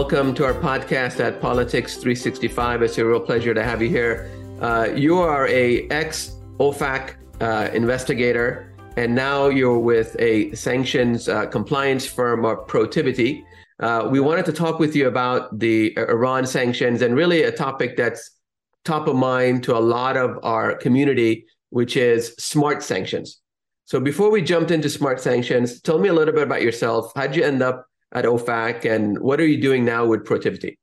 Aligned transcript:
Welcome 0.00 0.32
to 0.34 0.44
our 0.44 0.54
podcast 0.54 1.18
at 1.18 1.40
Politics 1.40 1.94
365. 1.94 2.82
It's 2.82 2.98
a 2.98 3.04
real 3.04 3.18
pleasure 3.18 3.52
to 3.52 3.64
have 3.64 3.82
you 3.82 3.88
here. 3.88 4.30
Uh, 4.60 4.90
you 4.94 5.18
are 5.18 5.48
a 5.48 5.88
ex 5.88 6.36
OFAC 6.60 7.16
uh, 7.40 7.68
investigator, 7.74 8.72
and 8.96 9.12
now 9.12 9.48
you're 9.48 9.80
with 9.80 10.14
a 10.20 10.54
sanctions 10.54 11.28
uh, 11.28 11.46
compliance 11.46 12.06
firm, 12.06 12.44
or 12.44 12.64
Protiviti. 12.64 13.42
Uh, 13.80 14.06
we 14.08 14.20
wanted 14.20 14.44
to 14.44 14.52
talk 14.52 14.78
with 14.78 14.94
you 14.94 15.08
about 15.08 15.58
the 15.58 15.98
Iran 15.98 16.46
sanctions 16.46 17.02
and 17.02 17.16
really 17.16 17.42
a 17.42 17.50
topic 17.50 17.96
that's 17.96 18.38
top 18.84 19.08
of 19.08 19.16
mind 19.16 19.64
to 19.64 19.76
a 19.76 19.80
lot 19.80 20.16
of 20.16 20.38
our 20.44 20.76
community, 20.76 21.44
which 21.70 21.96
is 21.96 22.36
smart 22.38 22.84
sanctions. 22.84 23.40
So 23.86 23.98
before 23.98 24.30
we 24.30 24.42
jumped 24.42 24.70
into 24.70 24.90
smart 24.90 25.20
sanctions, 25.20 25.80
tell 25.80 25.98
me 25.98 26.08
a 26.08 26.12
little 26.12 26.34
bit 26.34 26.44
about 26.44 26.62
yourself. 26.62 27.10
How'd 27.16 27.34
you 27.34 27.42
end 27.42 27.62
up 27.62 27.87
at 28.12 28.24
OFAC, 28.24 28.90
and 28.90 29.18
what 29.18 29.40
are 29.40 29.46
you 29.46 29.60
doing 29.60 29.84
now 29.84 30.06
with 30.06 30.24
Protiviti? 30.24 30.76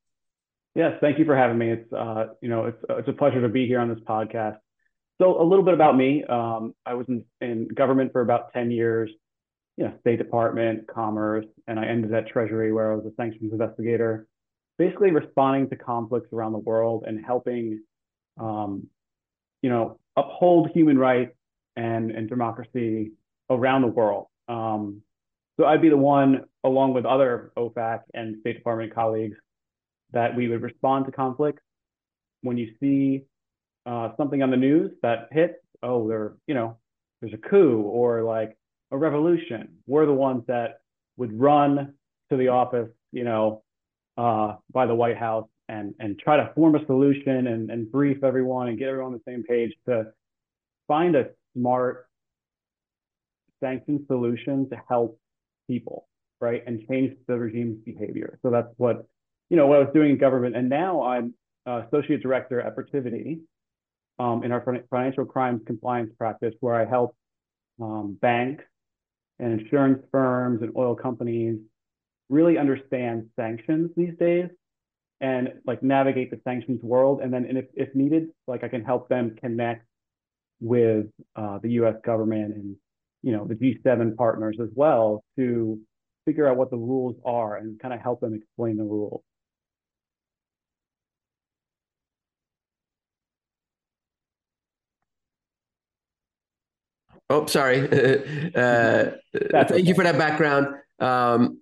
Yes, 0.76 0.98
thank 1.00 1.18
you 1.18 1.26
for 1.26 1.36
having 1.36 1.58
me. 1.58 1.72
It's 1.72 1.94
uh, 1.94 2.28
you 2.42 2.50
know 2.50 2.66
it's 2.66 2.84
it's 2.90 3.08
a 3.08 3.14
pleasure 3.14 3.42
to 3.42 3.50
be 3.50 3.66
here 3.66 3.80
on 3.80 3.90
this 3.90 4.00
podcast. 4.08 4.58
So 5.22 5.42
a 5.42 5.44
little 5.44 5.64
bit 5.64 5.74
about 5.74 5.96
me. 5.96 6.24
Um, 6.26 6.74
I 6.86 6.94
was 6.94 7.08
in, 7.08 7.24
in 7.40 7.70
government 7.70 8.12
for 8.12 8.22
about 8.22 8.52
ten 8.52 8.70
years, 8.70 9.10
you 9.78 9.86
know, 9.86 9.94
State 10.02 10.18
Department, 10.18 10.88
Commerce, 10.88 11.46
and 11.68 11.80
I 11.80 11.86
ended 11.86 12.14
at 12.14 12.28
Treasury 12.28 12.74
where 12.74 12.92
I 12.92 12.96
was 12.96 13.06
a 13.06 13.16
sanctions 13.16 13.54
investigator, 13.54 14.28
basically 14.78 15.12
responding 15.12 15.70
to 15.70 15.78
conflicts 15.78 16.34
around 16.34 16.52
the 16.52 16.60
world 16.60 17.06
and 17.08 17.24
helping, 17.26 17.82
um, 18.38 18.88
you 19.62 19.70
know, 19.70 19.98
uphold 20.18 20.70
human 20.74 20.98
rights 20.98 21.36
and 21.78 22.12
and 22.12 22.28
democracy 22.28 23.14
around 23.50 23.82
the 23.84 23.88
world. 23.88 24.28
Um, 24.50 25.02
so 25.58 25.66
I'd 25.66 25.82
be 25.82 25.90
the 25.90 25.98
one, 25.98 26.46
along 26.64 26.94
with 26.94 27.06
other 27.06 27.52
OFAC 27.58 28.02
and 28.14 28.38
State 28.42 28.58
Department 28.58 28.94
colleagues, 28.94 29.38
that 30.12 30.36
we 30.36 30.48
would 30.48 30.62
respond 30.62 31.06
to 31.06 31.12
conflicts. 31.12 31.62
When 32.42 32.58
you 32.58 32.74
see 32.80 33.24
uh, 33.86 34.10
something 34.18 34.44
on 34.44 34.52
the 34.52 34.58
news 34.58 34.92
that 35.02 35.30
hits, 35.32 35.56
oh, 35.82 36.08
there, 36.08 36.34
you 36.48 36.54
know, 36.54 36.78
there's 37.22 37.34
a 37.34 37.38
coup 37.38 37.82
or 37.82 38.24
like 38.24 38.58
a 38.92 38.98
revolution. 38.98 39.70
We're 39.88 40.06
the 40.06 40.14
ones 40.14 40.44
that 40.48 40.80
would 41.18 41.38
run 41.40 41.94
to 42.30 42.38
the 42.38 42.50
office, 42.50 42.90
you 43.12 43.24
know, 43.24 43.64
uh, 44.18 44.56
by 44.72 44.86
the 44.86 44.96
White 44.96 45.18
House 45.18 45.48
and 45.68 45.96
and 46.00 46.20
try 46.20 46.38
to 46.38 46.52
form 46.54 46.76
a 46.76 46.86
solution 46.86 47.48
and, 47.48 47.72
and 47.72 47.92
brief 47.92 48.24
everyone 48.24 48.68
and 48.68 48.78
get 48.78 48.90
everyone 48.90 49.14
on 49.14 49.20
the 49.26 49.32
same 49.32 49.44
page 49.44 49.74
to 49.88 50.06
find 50.88 51.16
a 51.16 51.30
smart 51.56 52.08
sanction 53.62 54.06
solution 54.08 54.70
to 54.70 54.80
help 54.88 55.20
people, 55.68 56.08
right, 56.42 56.64
and 56.66 56.86
change 56.88 57.16
the 57.28 57.38
regime's 57.38 57.84
behavior. 57.84 58.40
So 58.42 58.50
that's 58.50 58.70
what 58.78 59.06
you 59.50 59.58
know 59.58 59.68
what 59.68 59.78
I 59.78 59.80
was 59.80 59.94
doing 59.94 60.12
in 60.12 60.18
government, 60.18 60.56
and 60.56 60.70
now 60.70 61.04
I'm 61.04 61.34
uh, 61.68 61.84
associate 61.88 62.22
director 62.22 62.62
at 62.62 62.76
Protiviti 62.76 63.40
um, 64.20 64.44
in 64.44 64.52
our 64.52 64.64
financial 64.90 65.26
crimes 65.26 65.62
compliance 65.66 66.12
practice, 66.18 66.54
where 66.60 66.76
I 66.76 66.86
help 66.86 67.16
um, 67.82 68.18
banks 68.22 68.64
and 69.40 69.60
insurance 69.60 70.04
firms 70.12 70.62
and 70.62 70.72
oil 70.78 70.96
companies 70.96 71.60
really 72.30 72.58
understand 72.58 73.30
sanctions 73.36 73.92
these 73.96 74.14
days 74.20 74.50
and 75.22 75.54
like 75.66 75.84
navigate 75.84 76.32
the 76.32 76.40
sanctions 76.44 76.82
world. 76.82 77.22
And 77.22 77.34
then, 77.34 77.46
and 77.46 77.58
if, 77.58 77.66
if 77.74 77.94
needed, 77.96 78.30
like 78.48 78.64
I 78.64 78.68
can 78.68 78.84
help 78.84 79.10
them 79.10 79.36
connect 79.40 79.86
with 80.60 81.08
uh, 81.36 81.60
the 81.60 81.72
U.S. 81.72 81.96
government 82.04 82.56
and 82.56 82.76
you 83.26 83.32
know, 83.32 83.44
the 83.44 83.56
G7 83.56 84.16
partners 84.16 84.58
as 84.62 84.70
well 84.76 85.24
to 85.36 85.80
figure 86.26 86.48
out 86.48 86.58
what 86.58 86.70
the 86.70 86.78
rules 86.78 87.16
are 87.26 87.58
and 87.58 87.80
kind 87.80 87.92
of 87.92 88.00
help 88.00 88.22
them 88.22 88.36
explain 88.36 88.78
the 88.78 88.84
rules. 88.84 89.24
Oh, 97.32 97.48
sorry. 97.48 97.80
uh, 98.56 99.12
thank 99.34 99.72
okay. 99.72 99.80
you 99.80 99.96
for 99.96 100.04
that 100.04 100.20
background. 100.20 100.68
Um, 101.00 101.62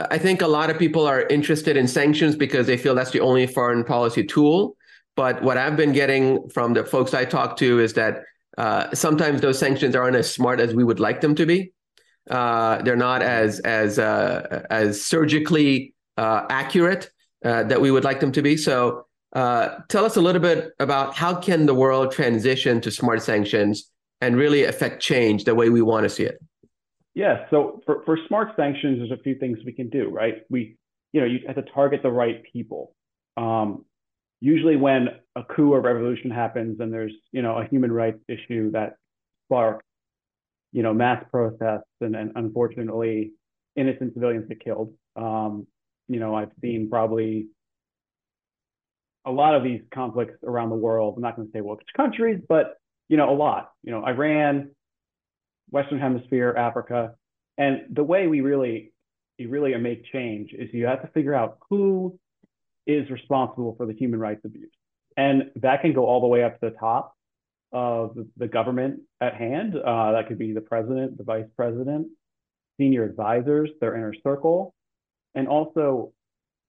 I 0.00 0.18
think 0.18 0.42
a 0.42 0.48
lot 0.48 0.70
of 0.70 0.78
people 0.78 1.06
are 1.06 1.22
interested 1.28 1.76
in 1.76 1.86
sanctions 1.86 2.34
because 2.34 2.66
they 2.66 2.76
feel 2.76 2.96
that's 2.96 3.12
the 3.12 3.20
only 3.20 3.46
foreign 3.46 3.84
policy 3.84 4.24
tool. 4.24 4.76
But 5.14 5.40
what 5.40 5.56
I've 5.56 5.76
been 5.76 5.92
getting 5.92 6.48
from 6.48 6.74
the 6.74 6.84
folks 6.84 7.14
I 7.14 7.24
talk 7.26 7.56
to 7.58 7.78
is 7.78 7.92
that 7.92 8.24
uh, 8.56 8.94
sometimes 8.94 9.40
those 9.40 9.58
sanctions 9.58 9.94
aren't 9.94 10.16
as 10.16 10.32
smart 10.32 10.60
as 10.60 10.74
we 10.74 10.84
would 10.84 11.00
like 11.00 11.20
them 11.20 11.34
to 11.34 11.46
be. 11.46 11.72
Uh, 12.30 12.82
they're 12.82 12.96
not 12.96 13.22
as 13.22 13.60
as 13.60 13.98
uh, 13.98 14.62
as 14.70 15.04
surgically 15.04 15.94
uh, 16.16 16.46
accurate 16.50 17.10
that 17.42 17.80
we 17.80 17.92
would 17.92 18.02
like 18.02 18.18
them 18.18 18.32
to 18.32 18.42
be. 18.42 18.56
So, 18.56 19.06
tell 19.34 20.04
us 20.04 20.16
a 20.16 20.20
little 20.20 20.42
bit 20.42 20.72
about 20.80 21.14
how 21.14 21.34
can 21.34 21.66
the 21.66 21.74
world 21.74 22.10
transition 22.10 22.80
to 22.80 22.90
smart 22.90 23.22
sanctions 23.22 23.90
and 24.20 24.36
really 24.36 24.64
affect 24.64 25.02
change 25.02 25.44
the 25.44 25.54
way 25.54 25.68
we 25.68 25.82
want 25.82 26.04
to 26.04 26.08
see 26.08 26.24
it. 26.24 26.38
Yeah. 27.14 27.46
So 27.50 27.80
for, 27.86 28.02
for 28.04 28.18
smart 28.28 28.50
sanctions, 28.56 28.98
there's 28.98 29.10
a 29.10 29.22
few 29.22 29.36
things 29.36 29.58
we 29.64 29.72
can 29.72 29.88
do, 29.88 30.08
right? 30.08 30.42
We, 30.50 30.76
you 31.12 31.20
know, 31.20 31.26
you 31.26 31.40
have 31.46 31.56
to 31.56 31.62
target 31.62 32.02
the 32.02 32.10
right 32.10 32.42
people. 32.52 32.94
Um, 33.36 33.84
usually 34.40 34.76
when 34.76 35.08
a 35.34 35.42
coup 35.44 35.72
or 35.72 35.80
revolution 35.80 36.30
happens 36.30 36.80
and 36.80 36.92
there's 36.92 37.12
you 37.32 37.42
know 37.42 37.58
a 37.58 37.66
human 37.66 37.90
rights 37.90 38.18
issue 38.28 38.70
that 38.72 38.96
sparks 39.46 39.84
you 40.72 40.82
know 40.82 40.92
mass 40.92 41.24
protests 41.30 41.84
and, 42.00 42.14
and 42.14 42.32
unfortunately 42.36 43.32
innocent 43.76 44.12
civilians 44.14 44.46
get 44.48 44.60
killed 44.62 44.92
um, 45.16 45.66
you 46.08 46.20
know 46.20 46.34
i've 46.34 46.50
seen 46.60 46.88
probably 46.90 47.48
a 49.26 49.30
lot 49.30 49.56
of 49.56 49.64
these 49.64 49.80
conflicts 49.92 50.38
around 50.44 50.70
the 50.70 50.76
world. 50.76 51.14
I'm 51.16 51.22
not 51.22 51.34
going 51.34 51.48
to 51.48 51.52
say 51.52 51.60
which 51.60 51.80
countries 51.96 52.40
but 52.48 52.76
you 53.08 53.16
know 53.16 53.30
a 53.30 53.36
lot. 53.36 53.72
You 53.82 53.92
know 53.92 54.04
iran 54.04 54.70
western 55.70 55.98
hemisphere 55.98 56.54
africa. 56.56 57.14
And 57.58 57.86
the 57.90 58.04
way 58.04 58.28
we 58.28 58.40
really 58.40 58.92
you 59.38 59.48
really 59.48 59.74
make 59.76 60.04
change 60.12 60.52
is 60.52 60.70
you 60.72 60.86
have 60.86 61.02
to 61.02 61.08
figure 61.08 61.34
out 61.34 61.58
who 61.68 62.18
is 62.86 63.10
responsible 63.10 63.74
for 63.76 63.86
the 63.86 63.92
human 63.92 64.20
rights 64.20 64.42
abuse. 64.44 64.70
And 65.16 65.50
that 65.56 65.82
can 65.82 65.92
go 65.92 66.06
all 66.06 66.20
the 66.20 66.26
way 66.26 66.44
up 66.44 66.60
to 66.60 66.70
the 66.70 66.76
top 66.76 67.14
of 67.72 68.16
the 68.36 68.46
government 68.46 69.00
at 69.20 69.34
hand. 69.34 69.74
Uh, 69.76 70.12
that 70.12 70.28
could 70.28 70.38
be 70.38 70.52
the 70.52 70.60
president, 70.60 71.18
the 71.18 71.24
vice 71.24 71.46
president, 71.56 72.08
senior 72.78 73.04
advisors, 73.04 73.70
their 73.80 73.96
inner 73.96 74.14
circle. 74.22 74.74
And 75.34 75.48
also, 75.48 76.12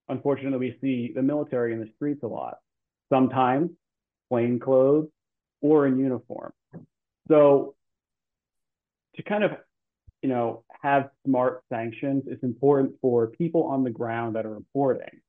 unfortunately, 0.10 0.60
we 0.60 0.78
see 0.82 1.14
the 1.14 1.22
military 1.22 1.74
in 1.74 1.80
the 1.80 1.90
streets 1.96 2.24
a 2.24 2.28
lot, 2.28 2.58
sometimes 3.12 3.70
plain 4.30 4.60
clothes 4.60 5.08
or 5.62 5.88
in 5.88 6.00
uniform. 6.00 6.52
So 7.30 7.76
to 9.16 9.24
kind 9.24 9.44
of, 9.44 9.52
you 10.22 10.30
know, 10.30 10.64
have 10.82 11.10
smart 11.26 11.64
sanctions, 11.70 12.24
it's 12.28 12.44
important 12.44 12.96
for 13.02 13.28
people 13.28 13.64
on 13.64 13.84
the 13.84 13.90
ground 13.90 14.36
that 14.36 14.46
are 14.46 14.54
reporting 14.54 15.22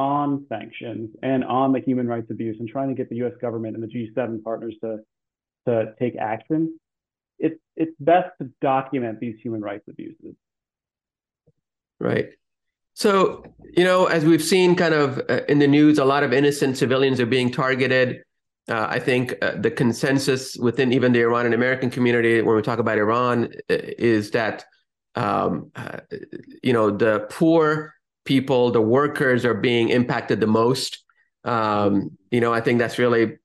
on 0.00 0.46
sanctions 0.48 1.10
and 1.22 1.44
on 1.44 1.72
the 1.72 1.80
human 1.80 2.06
rights 2.08 2.30
abuse 2.30 2.56
and 2.58 2.66
trying 2.66 2.88
to 2.88 2.94
get 2.94 3.10
the 3.10 3.16
US 3.16 3.34
government 3.38 3.76
and 3.76 3.82
the 3.82 3.88
G7 3.88 4.42
partners 4.42 4.74
to, 4.82 5.00
to 5.66 5.92
take 5.98 6.16
action, 6.16 6.80
it's, 7.38 7.60
it's 7.76 7.92
best 8.00 8.30
to 8.40 8.48
document 8.62 9.20
these 9.20 9.36
human 9.42 9.60
rights 9.60 9.84
abuses. 9.90 10.34
Right. 11.98 12.30
So, 12.94 13.44
you 13.76 13.84
know, 13.84 14.06
as 14.06 14.24
we've 14.24 14.42
seen 14.42 14.74
kind 14.74 14.94
of 14.94 15.20
uh, 15.28 15.42
in 15.50 15.58
the 15.58 15.68
news, 15.68 15.98
a 15.98 16.04
lot 16.04 16.22
of 16.22 16.32
innocent 16.32 16.78
civilians 16.78 17.20
are 17.20 17.26
being 17.26 17.50
targeted. 17.50 18.22
Uh, 18.70 18.86
I 18.88 19.00
think 19.00 19.34
uh, 19.42 19.56
the 19.56 19.70
consensus 19.70 20.56
within 20.56 20.94
even 20.94 21.12
the 21.12 21.20
Iranian 21.20 21.52
American 21.52 21.90
community, 21.90 22.40
when 22.40 22.56
we 22.56 22.62
talk 22.62 22.78
about 22.78 22.96
Iran, 22.96 23.52
uh, 23.68 23.76
is 23.98 24.30
that, 24.30 24.64
um, 25.14 25.70
uh, 25.76 26.00
you 26.62 26.72
know, 26.72 26.90
the 26.90 27.26
poor 27.28 27.94
people, 28.24 28.70
the 28.70 28.80
workers 28.80 29.44
are 29.44 29.54
being 29.54 29.88
impacted 29.88 30.40
the 30.40 30.46
most. 30.46 31.02
Um, 31.44 32.16
you 32.30 32.40
know, 32.40 32.52
I 32.52 32.60
think 32.60 32.78
that's 32.78 32.98
really 32.98 33.38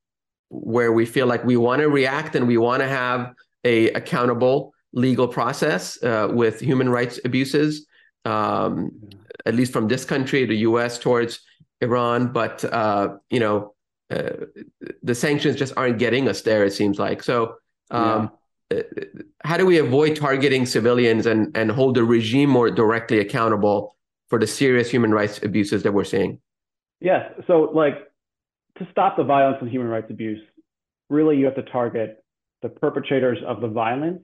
where 0.50 0.92
we 0.92 1.06
feel 1.06 1.28
like 1.28 1.44
we 1.44 1.58
want 1.58 1.82
to 1.82 1.90
react 1.90 2.36
and 2.36 2.48
we 2.48 2.58
want 2.58 2.82
to 2.82 2.88
have 2.88 3.34
a 3.64 3.90
accountable 3.92 4.74
legal 4.94 5.28
process 5.28 6.02
uh, 6.04 6.28
with 6.32 6.60
human 6.60 6.90
rights 6.90 7.20
abuses, 7.26 7.86
um, 8.26 8.92
at 9.46 9.56
least 9.56 9.74
from 9.74 9.88
this 9.88 10.06
country, 10.06 10.46
the 10.46 10.58
U.S. 10.58 10.98
towards 10.98 11.42
Iran. 11.82 12.32
But 12.32 12.64
uh, 12.66 13.16
you 13.30 13.40
know, 13.40 13.74
uh, 14.10 14.46
the 15.04 15.16
sanctions 15.16 15.56
just 15.56 15.74
aren't 15.78 16.00
getting 16.00 16.28
us 16.28 16.42
there. 16.42 16.66
It 16.66 16.74
seems 16.74 17.00
like 17.00 17.24
so. 17.24 17.56
Um, 17.92 18.32
yeah. 18.72 18.78
Uh, 18.78 18.82
how 19.44 19.58
do 19.58 19.66
we 19.66 19.78
avoid 19.78 20.16
targeting 20.16 20.66
civilians 20.66 21.28
and 21.28 21.56
and 21.56 21.70
hold 21.70 21.96
the 21.96 22.04
regime 22.04 22.50
more 22.50 22.72
directly 22.72 23.20
accountable 23.20 23.96
for 24.30 24.40
the 24.40 24.48
serious 24.48 24.90
human 24.90 25.12
rights 25.12 25.42
abuses 25.44 25.84
that 25.84 25.94
we're 25.94 26.04
seeing? 26.04 26.40
Yes. 27.00 27.32
So, 27.48 27.72
like, 27.74 27.96
to 28.78 28.88
stop 28.92 29.18
the 29.18 29.24
violence 29.24 29.58
and 29.62 29.70
human 29.70 29.88
rights 29.88 30.08
abuse, 30.10 30.42
really 31.10 31.38
you 31.38 31.46
have 31.46 31.56
to 31.56 31.64
target 31.64 32.24
the 32.62 32.70
perpetrators 32.70 33.38
of 33.46 33.62
the 33.62 33.68
violence 33.68 34.22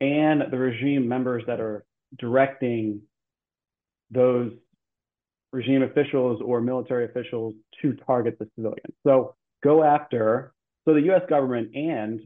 and 0.00 0.42
the 0.50 0.58
regime 0.58 1.08
members 1.08 1.42
that 1.46 1.60
are 1.60 1.84
directing 2.18 3.00
those 4.10 4.52
regime 5.52 5.82
officials 5.82 6.40
or 6.44 6.60
military 6.60 7.06
officials 7.06 7.54
to 7.82 7.94
target 8.06 8.38
the 8.38 8.48
civilians. 8.56 8.94
So 9.06 9.34
go 9.64 9.82
after, 9.82 10.52
so 10.84 10.94
the 10.94 11.12
US 11.12 11.22
government 11.28 11.74
and 11.74 12.20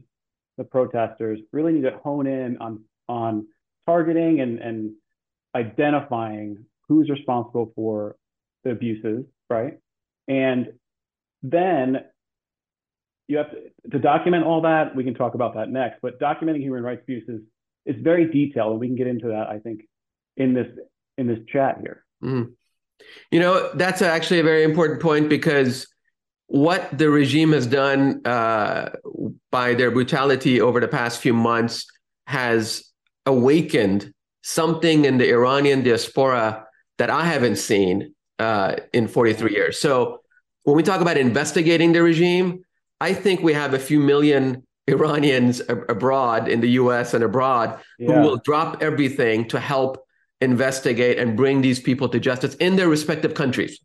the 0.57 0.63
protesters 0.63 1.39
really 1.51 1.73
need 1.73 1.83
to 1.83 1.97
hone 2.03 2.27
in 2.27 2.57
on, 2.57 2.83
on 3.07 3.47
targeting 3.87 4.41
and, 4.41 4.59
and 4.59 4.91
identifying 5.55 6.65
who's 6.91 7.09
responsible 7.09 7.71
for 7.73 8.17
the 8.65 8.71
abuses, 8.71 9.23
right? 9.49 9.77
And 10.27 10.73
then 11.41 12.01
you 13.29 13.37
have 13.37 13.49
to, 13.51 13.89
to 13.91 13.99
document 13.99 14.43
all 14.43 14.63
that. 14.63 14.93
We 14.93 15.05
can 15.05 15.13
talk 15.13 15.33
about 15.33 15.55
that 15.55 15.69
next, 15.69 15.99
but 16.01 16.19
documenting 16.19 16.59
human 16.59 16.83
rights 16.83 17.01
abuses 17.03 17.41
is 17.85 17.95
very 18.01 18.29
detailed, 18.29 18.71
and 18.71 18.79
we 18.81 18.87
can 18.87 18.97
get 18.97 19.07
into 19.07 19.29
that, 19.29 19.47
I 19.47 19.59
think, 19.59 19.87
in 20.35 20.53
this 20.53 20.67
in 21.17 21.27
this 21.27 21.39
chat 21.47 21.77
here. 21.81 22.03
Mm. 22.21 22.51
You 23.31 23.39
know, 23.39 23.71
that's 23.73 24.01
actually 24.01 24.41
a 24.41 24.43
very 24.43 24.63
important 24.63 25.01
point 25.01 25.29
because 25.29 25.87
what 26.47 26.97
the 26.97 27.09
regime 27.09 27.53
has 27.53 27.65
done 27.65 28.21
uh, 28.25 28.89
by 29.49 29.73
their 29.75 29.91
brutality 29.91 30.59
over 30.59 30.81
the 30.81 30.89
past 30.89 31.21
few 31.21 31.33
months 31.33 31.85
has 32.27 32.83
awakened 33.25 34.13
something 34.43 35.05
in 35.05 35.17
the 35.17 35.29
Iranian 35.29 35.83
diaspora 35.83 36.67
that 36.97 37.09
I 37.09 37.25
haven't 37.25 37.57
seen 37.57 38.13
uh, 38.39 38.75
in 38.93 39.07
43 39.07 39.51
years. 39.51 39.79
So 39.79 40.21
when 40.63 40.75
we 40.75 40.83
talk 40.83 41.01
about 41.01 41.17
investigating 41.17 41.93
the 41.93 42.03
regime, 42.03 42.63
I 42.99 43.13
think 43.13 43.41
we 43.41 43.53
have 43.53 43.73
a 43.73 43.79
few 43.79 43.99
million 43.99 44.63
Iranians 44.87 45.61
abroad 45.69 46.47
in 46.47 46.61
the 46.61 46.69
US 46.71 47.13
and 47.13 47.23
abroad 47.23 47.79
yeah. 47.97 48.07
who 48.07 48.21
will 48.21 48.37
drop 48.37 48.81
everything 48.81 49.47
to 49.49 49.59
help 49.59 50.03
investigate 50.41 51.17
and 51.19 51.37
bring 51.37 51.61
these 51.61 51.79
people 51.79 52.09
to 52.09 52.19
justice 52.19 52.55
in 52.55 52.75
their 52.75 52.89
respective 52.89 53.33
countries. 53.33 53.79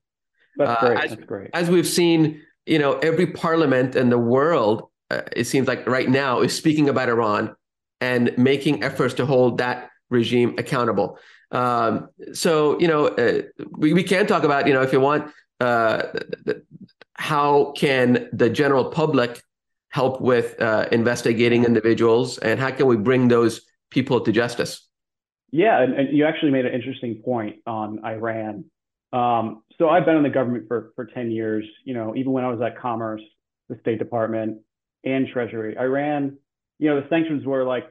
That's 0.56 0.82
uh, 0.82 0.86
great. 0.86 1.04
As, 1.04 1.10
That's 1.10 1.24
great. 1.24 1.50
As 1.52 1.70
we've 1.70 1.86
seen, 1.86 2.42
you 2.64 2.78
know, 2.78 2.98
every 2.98 3.26
parliament 3.26 3.94
in 3.94 4.08
the 4.08 4.18
world, 4.18 4.88
uh, 5.10 5.22
it 5.36 5.44
seems 5.44 5.68
like 5.68 5.86
right 5.86 6.08
now, 6.08 6.40
is 6.40 6.56
speaking 6.56 6.88
about 6.88 7.08
Iran 7.08 7.54
and 8.00 8.36
making 8.36 8.82
efforts 8.82 9.14
to 9.14 9.26
hold 9.26 9.58
that 9.58 9.90
regime 10.10 10.54
accountable. 10.58 11.18
Um, 11.50 12.08
so, 12.32 12.78
you 12.81 12.88
know, 12.88 13.06
uh, 13.08 13.43
we, 13.70 13.93
we 13.93 14.02
can 14.02 14.26
talk 14.26 14.43
about, 14.43 14.66
you 14.66 14.75
know, 14.75 14.82
if 14.82 14.93
you 14.93 15.00
want, 15.00 15.32
uh, 15.60 16.02
how 17.14 17.72
can 17.72 18.28
the 18.32 18.50
general 18.50 18.87
public 18.87 19.43
help 19.90 20.20
with 20.20 20.60
uh, 20.60 20.87
investigating 20.93 21.64
individuals 21.64 22.38
and 22.38 22.60
how 22.60 22.70
can 22.70 22.87
we 22.87 22.96
bring 22.96 23.28
those 23.28 23.62
people 23.90 24.20
to 24.20 24.32
justice? 24.32 24.87
Yeah, 25.52 25.82
and, 25.82 25.94
and 25.94 26.16
you 26.16 26.26
actually 26.26 26.50
made 26.50 26.66
an 26.66 26.75
interesting 26.75 27.22
point 27.25 27.56
on 27.66 28.04
Iran. 28.04 28.64
Um, 29.12 29.62
so 29.78 29.88
I've 29.88 30.04
been 30.04 30.16
in 30.16 30.22
the 30.22 30.31
government 30.31 30.66
for, 30.69 30.92
for 30.96 31.06
10 31.06 31.31
years, 31.31 31.64
you 31.84 31.94
know, 31.94 32.14
even 32.16 32.32
when 32.32 32.44
I 32.44 32.50
was 32.50 32.60
at 32.60 32.78
Commerce, 32.78 33.22
the 33.69 33.78
State 33.81 33.99
Department, 33.99 34.58
and 35.04 35.28
Treasury. 35.28 35.78
Iran, 35.78 36.37
you 36.78 36.90
know, 36.90 37.00
the 37.00 37.08
sanctions 37.08 37.46
were 37.46 37.64
like 37.64 37.84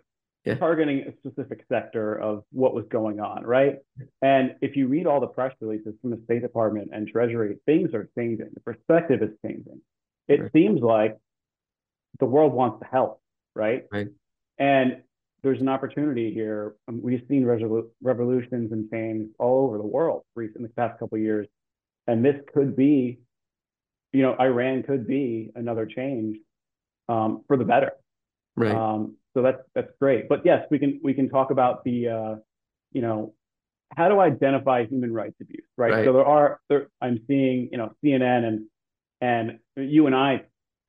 yeah. 0.45 0.55
targeting 0.55 1.03
a 1.07 1.13
specific 1.17 1.65
sector 1.67 2.15
of 2.15 2.43
what 2.51 2.73
was 2.73 2.85
going 2.89 3.19
on, 3.19 3.43
right? 3.43 3.77
And 4.21 4.55
if 4.61 4.75
you 4.75 4.87
read 4.87 5.07
all 5.07 5.19
the 5.19 5.27
press 5.27 5.53
releases 5.59 5.93
from 6.01 6.11
the 6.11 6.21
State 6.25 6.41
Department 6.41 6.89
and 6.93 7.07
Treasury, 7.07 7.57
things 7.65 7.93
are 7.93 8.09
changing. 8.17 8.49
The 8.53 8.59
perspective 8.59 9.23
is 9.23 9.31
changing. 9.43 9.81
It 10.27 10.41
right. 10.41 10.51
seems 10.53 10.81
like 10.81 11.17
the 12.19 12.25
world 12.25 12.53
wants 12.53 12.79
to 12.79 12.85
help, 12.85 13.21
right? 13.55 13.85
Right. 13.91 14.07
And 14.59 15.01
there's 15.41 15.61
an 15.61 15.69
opportunity 15.69 16.33
here. 16.33 16.75
Um, 16.87 17.01
we've 17.01 17.23
seen 17.27 17.43
revolu- 17.43 17.89
revolutions 18.01 18.71
and 18.71 18.89
change 18.89 19.29
all 19.39 19.65
over 19.65 19.77
the 19.77 19.85
world 19.85 20.23
in 20.37 20.51
the 20.61 20.69
past 20.69 20.99
couple 20.99 21.17
years, 21.17 21.47
and 22.07 22.23
this 22.23 22.35
could 22.53 22.75
be, 22.75 23.19
you 24.13 24.21
know, 24.21 24.35
Iran 24.39 24.83
could 24.83 25.07
be 25.07 25.51
another 25.55 25.85
change 25.85 26.37
um, 27.09 27.43
for 27.47 27.57
the 27.57 27.65
better. 27.65 27.91
Right. 28.55 28.73
Um, 28.73 29.17
so 29.35 29.43
that's 29.43 29.61
that's 29.75 29.91
great. 29.99 30.27
But 30.29 30.45
yes, 30.45 30.65
we 30.71 30.79
can 30.79 30.99
we 31.03 31.13
can 31.13 31.29
talk 31.29 31.51
about 31.51 31.83
the 31.83 32.07
uh, 32.07 32.35
you 32.91 33.01
know 33.01 33.33
how 33.95 34.07
to 34.07 34.19
identify 34.19 34.85
human 34.85 35.13
rights 35.13 35.35
abuse, 35.41 35.63
right? 35.77 35.91
right? 35.91 36.05
So 36.05 36.13
there 36.13 36.25
are 36.25 36.59
there 36.69 36.89
I'm 37.01 37.19
seeing 37.27 37.69
you 37.71 37.77
know 37.77 37.93
CNN 38.03 38.45
and 38.45 38.65
and 39.21 39.59
you 39.75 40.07
and 40.07 40.15
I 40.15 40.43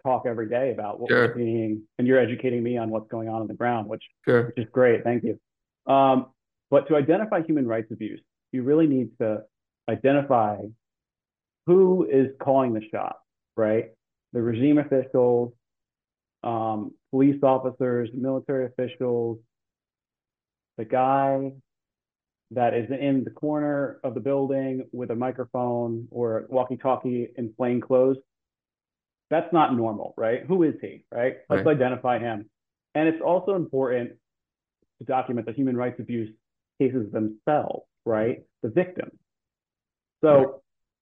talk 0.07 0.25
every 0.27 0.49
day 0.49 0.71
about 0.71 1.01
what 1.01 1.11
sure. 1.11 1.29
we're 1.29 1.35
seeing, 1.37 1.83
and 1.99 2.07
you're 2.07 2.19
educating 2.19 2.63
me 2.63 2.79
on 2.79 2.91
what's 2.91 3.09
going 3.09 3.29
on 3.29 3.41
on 3.41 3.49
the 3.49 3.55
ground, 3.55 3.89
which, 3.89 4.03
sure. 4.25 4.47
which 4.47 4.59
is 4.59 4.67
great. 4.73 5.03
Thank 5.03 5.25
you. 5.25 5.39
Um, 5.93 6.27
but 6.71 6.89
to 6.89 6.97
identify 6.97 7.43
human 7.43 7.67
rights 7.67 7.91
abuse, 7.91 8.21
you 8.53 8.63
really 8.63 8.87
need 8.87 9.11
to 9.21 9.43
identify 9.89 10.59
who 11.67 12.07
is 12.11 12.29
calling 12.41 12.73
the 12.73 12.83
shots, 12.93 13.19
right? 13.57 13.87
The 14.33 14.43
regime 14.43 14.79
officials, 14.79 15.53
um, 16.43 16.93
police 17.11 17.43
officers, 17.43 18.11
military 18.15 18.67
officials, 18.67 19.39
the 20.79 20.85
guy 20.85 21.53
that 22.53 22.75
is 22.75 22.89
in 22.91 23.25
the 23.25 23.31
corner 23.31 23.99
of 24.05 24.15
the 24.15 24.21
building 24.21 24.85
with 24.93 25.11
a 25.11 25.15
microphone 25.15 26.07
or 26.11 26.47
walkie-talkie 26.49 27.29
in 27.37 27.53
plain 27.55 27.81
clothes 27.81 28.19
that's 29.31 29.53
not 29.53 29.75
normal, 29.75 30.15
right? 30.17 30.45
Who 30.47 30.63
is 30.63 30.75
he, 30.81 31.05
right? 31.11 31.37
Let's 31.49 31.65
right. 31.65 31.75
identify 31.75 32.19
him. 32.19 32.49
And 32.95 33.09
it's 33.09 33.21
also 33.21 33.55
important 33.55 34.13
to 34.99 35.05
document 35.05 35.47
the 35.47 35.53
human 35.53 35.77
rights 35.77 35.99
abuse 35.99 36.33
cases 36.81 37.11
themselves, 37.13 37.85
right? 38.05 38.43
The 38.63 38.69
victims. 38.69 39.19
So 40.23 40.31
right. 40.31 40.49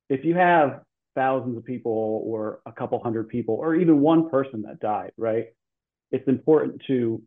if 0.08 0.24
you 0.24 0.34
have 0.34 0.80
thousands 1.14 1.56
of 1.56 1.64
people 1.64 2.22
or 2.24 2.60
a 2.66 2.72
couple 2.72 3.02
hundred 3.02 3.28
people 3.28 3.54
or 3.54 3.74
even 3.74 4.00
one 4.00 4.28
person 4.30 4.62
that 4.62 4.80
died, 4.80 5.12
right? 5.16 5.46
It's 6.10 6.26
important 6.28 6.82
to 6.86 7.22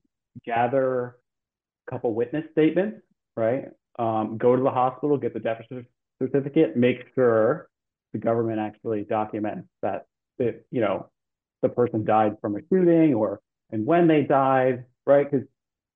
gather 0.45 1.17
a 1.87 1.91
couple 1.91 2.13
witness 2.13 2.45
statements, 2.51 2.97
right? 3.35 3.65
Um, 3.99 4.37
go 4.37 4.55
to 4.55 4.61
the 4.61 4.71
hospital, 4.71 5.17
get 5.17 5.33
the 5.33 5.39
death 5.39 5.61
certificate, 6.21 6.77
make 6.77 7.05
sure 7.15 7.69
the 8.13 8.19
government 8.19 8.59
actually 8.59 9.03
documents 9.03 9.67
that 9.81 10.05
that 10.39 10.65
you 10.71 10.81
know 10.81 11.09
the 11.61 11.69
person 11.69 12.05
died 12.05 12.37
from 12.41 12.55
a 12.55 12.59
shooting 12.69 13.13
or 13.13 13.41
and 13.71 13.85
when 13.85 14.07
they 14.07 14.21
died, 14.21 14.85
right? 15.05 15.29
Because 15.29 15.45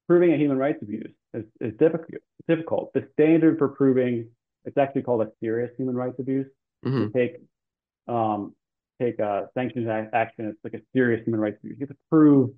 proving 0.07 0.33
a 0.33 0.37
human 0.37 0.57
rights 0.57 0.79
abuse 0.81 1.11
is, 1.33 1.45
is 1.61 1.73
difficult. 1.77 2.21
Difficult. 2.47 2.93
The 2.93 3.07
standard 3.13 3.57
for 3.57 3.69
proving 3.69 4.29
it's 4.65 4.77
actually 4.77 5.01
called 5.03 5.21
a 5.21 5.31
serious 5.39 5.71
human 5.77 5.95
rights 5.95 6.19
abuse. 6.19 6.47
Mm-hmm. 6.85 7.15
take 7.15 7.35
um, 8.11 8.53
take 9.01 9.19
a 9.19 9.47
sanctions 9.53 9.87
action. 10.13 10.45
It's 10.45 10.59
like 10.63 10.73
a 10.73 10.83
serious 10.93 11.23
human 11.25 11.39
rights 11.39 11.57
abuse. 11.63 11.77
You 11.79 11.87
have 11.87 11.95
to 11.95 12.01
prove 12.09 12.51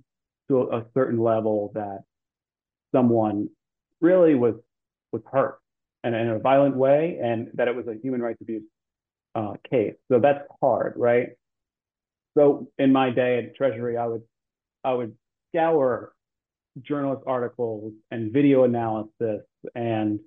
to 0.49 0.61
a, 0.71 0.85
certain 0.93 1.19
level 1.19 1.71
that 1.75 2.03
someone 2.93 3.49
really 4.01 4.35
was 4.35 4.55
was 5.11 5.21
hurt 5.31 5.59
and 6.03 6.15
in 6.15 6.29
a 6.29 6.39
violent 6.39 6.75
way, 6.75 7.19
and 7.23 7.49
that 7.53 7.67
it 7.67 7.75
was 7.75 7.87
a 7.87 7.95
human 8.01 8.21
rights 8.21 8.41
abuse 8.41 8.63
uh, 9.35 9.53
case. 9.69 9.93
So 10.11 10.19
that's 10.19 10.43
hard, 10.59 10.95
right? 10.97 11.29
So 12.35 12.67
in 12.77 12.91
my 12.91 13.11
day 13.11 13.37
at 13.37 13.55
Treasury, 13.55 13.95
I 13.95 14.07
would 14.07 14.23
I 14.83 14.93
would 14.93 15.15
scour 15.49 16.13
journalist 16.81 17.23
articles 17.27 17.93
and 18.09 18.33
video 18.33 18.63
analysis 18.63 19.43
and 19.75 20.19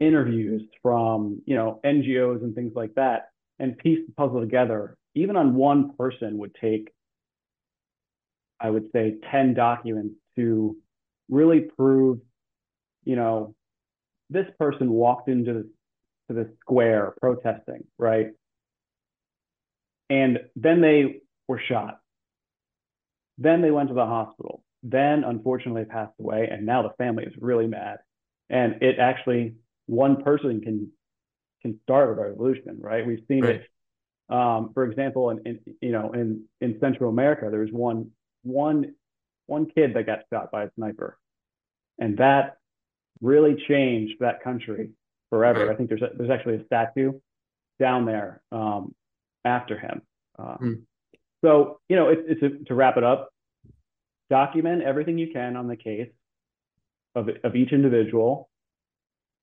interviews 0.00 0.62
from 0.82 1.42
you 1.46 1.54
know 1.54 1.80
NGOs 1.84 2.42
and 2.42 2.54
things 2.54 2.72
like 2.74 2.94
that 2.94 3.28
and 3.58 3.76
piece 3.78 4.06
the 4.06 4.12
puzzle 4.12 4.40
together. 4.40 4.96
Even 5.14 5.36
on 5.36 5.54
one 5.54 5.94
person 5.96 6.38
would 6.38 6.54
take, 6.60 6.90
I 8.60 8.70
would 8.70 8.90
say, 8.92 9.16
10 9.30 9.54
documents 9.54 10.14
to 10.36 10.76
really 11.28 11.60
prove, 11.60 12.18
you 13.04 13.16
know, 13.16 13.54
this 14.30 14.46
person 14.58 14.90
walked 14.90 15.28
into 15.28 15.52
the, 15.52 15.70
to 16.28 16.34
the 16.34 16.52
square 16.60 17.14
protesting, 17.20 17.84
right? 17.98 18.28
And 20.10 20.38
then 20.56 20.80
they 20.80 21.20
were 21.48 21.60
shot. 21.68 22.00
Then 23.38 23.62
they 23.62 23.70
went 23.70 23.88
to 23.88 23.94
the 23.94 24.06
hospital. 24.06 24.62
Then, 24.82 25.24
unfortunately, 25.24 25.84
passed 25.84 26.14
away. 26.20 26.48
And 26.50 26.66
now 26.66 26.82
the 26.82 26.94
family 26.98 27.24
is 27.24 27.32
really 27.40 27.66
mad. 27.66 27.98
And 28.50 28.82
it 28.82 28.98
actually, 28.98 29.54
one 29.86 30.22
person 30.22 30.60
can 30.60 30.90
can 31.62 31.78
start 31.82 32.10
a 32.10 32.12
revolution, 32.12 32.78
right? 32.80 33.06
We've 33.06 33.24
seen 33.28 33.44
right. 33.44 33.56
it. 33.56 33.68
Um, 34.30 34.72
for 34.74 34.84
example, 34.84 35.30
in, 35.30 35.40
in 35.46 35.60
you 35.80 35.92
know 35.92 36.12
in 36.12 36.44
in 36.60 36.78
Central 36.80 37.10
America, 37.10 37.48
there 37.50 37.60
was 37.60 37.72
one 37.72 38.10
one 38.42 38.94
one 39.46 39.66
kid 39.66 39.94
that 39.94 40.06
got 40.06 40.20
shot 40.32 40.50
by 40.50 40.64
a 40.64 40.70
sniper, 40.76 41.18
and 41.98 42.18
that 42.18 42.58
really 43.20 43.56
changed 43.66 44.14
that 44.20 44.42
country 44.42 44.90
forever. 45.30 45.66
Right. 45.66 45.72
I 45.72 45.76
think 45.76 45.88
there's 45.88 46.02
a, 46.02 46.10
there's 46.16 46.30
actually 46.30 46.56
a 46.56 46.64
statue 46.66 47.12
down 47.80 48.04
there 48.04 48.42
um, 48.52 48.94
after 49.44 49.78
him. 49.78 50.02
Uh, 50.38 50.56
mm. 50.58 50.82
So, 51.44 51.80
you 51.88 51.96
know, 51.96 52.08
it's, 52.08 52.22
it's 52.26 52.42
a, 52.42 52.64
to 52.64 52.74
wrap 52.74 52.96
it 52.96 53.04
up, 53.04 53.30
document 54.30 54.82
everything 54.82 55.18
you 55.18 55.32
can 55.32 55.56
on 55.56 55.68
the 55.68 55.76
case 55.76 56.10
of, 57.14 57.28
of 57.44 57.56
each 57.56 57.72
individual 57.72 58.48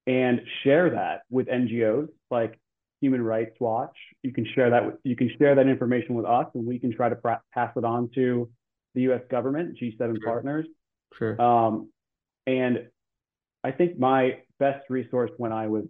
and 0.07 0.41
share 0.63 0.91
that 0.91 1.21
with 1.29 1.47
NGOs. 1.47 2.09
Like, 2.29 2.59
Human 3.01 3.21
Rights 3.21 3.55
Watch. 3.59 3.95
You 4.23 4.33
can 4.33 4.47
share 4.55 4.69
that. 4.71 4.85
With, 4.85 4.95
you 5.03 5.15
can 5.15 5.29
share 5.37 5.55
that 5.55 5.67
information 5.67 6.15
with 6.15 6.25
us, 6.25 6.47
and 6.55 6.65
we 6.65 6.79
can 6.79 6.95
try 6.95 7.09
to 7.09 7.15
pra- 7.15 7.41
pass 7.53 7.71
it 7.75 7.83
on 7.83 8.09
to 8.15 8.49
the 8.95 9.01
U.S. 9.03 9.21
government, 9.29 9.77
G7 9.79 9.97
sure. 9.97 10.15
partners. 10.23 10.65
Sure. 11.17 11.39
Um, 11.41 11.89
and 12.47 12.87
I 13.63 13.71
think 13.71 13.99
my 13.99 14.39
best 14.59 14.89
resource 14.89 15.31
when 15.37 15.51
I 15.51 15.67
was 15.67 15.85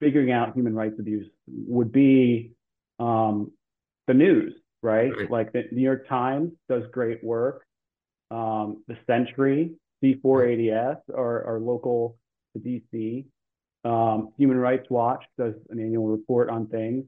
figuring 0.00 0.32
out 0.32 0.54
human 0.54 0.74
rights 0.74 0.96
abuse 0.98 1.26
would 1.46 1.92
be 1.92 2.52
um, 2.98 3.52
the 4.08 4.14
news, 4.14 4.54
right? 4.82 5.12
right? 5.16 5.30
Like 5.30 5.52
the 5.52 5.64
New 5.70 5.82
York 5.82 6.08
Times 6.08 6.52
does 6.68 6.82
great 6.92 7.22
work. 7.22 7.64
Um, 8.30 8.82
the 8.88 8.96
Sentry, 9.06 9.72
C4ADS, 10.02 10.98
our, 11.14 11.44
our 11.44 11.60
local 11.60 12.16
to 12.54 12.58
DC. 12.58 13.24
Um, 13.84 14.30
Human 14.38 14.56
Rights 14.56 14.86
Watch 14.90 15.24
does 15.38 15.54
an 15.70 15.80
annual 15.80 16.06
report 16.06 16.48
on 16.48 16.66
things. 16.68 17.04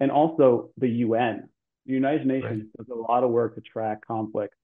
And 0.00 0.10
also 0.10 0.70
the 0.78 0.88
UN. 0.88 1.48
The 1.86 1.92
United 1.92 2.26
Nations 2.26 2.64
right. 2.78 2.86
does 2.86 2.88
a 2.88 2.94
lot 2.94 3.24
of 3.24 3.30
work 3.30 3.54
to 3.54 3.60
track 3.60 4.06
conflict. 4.06 4.54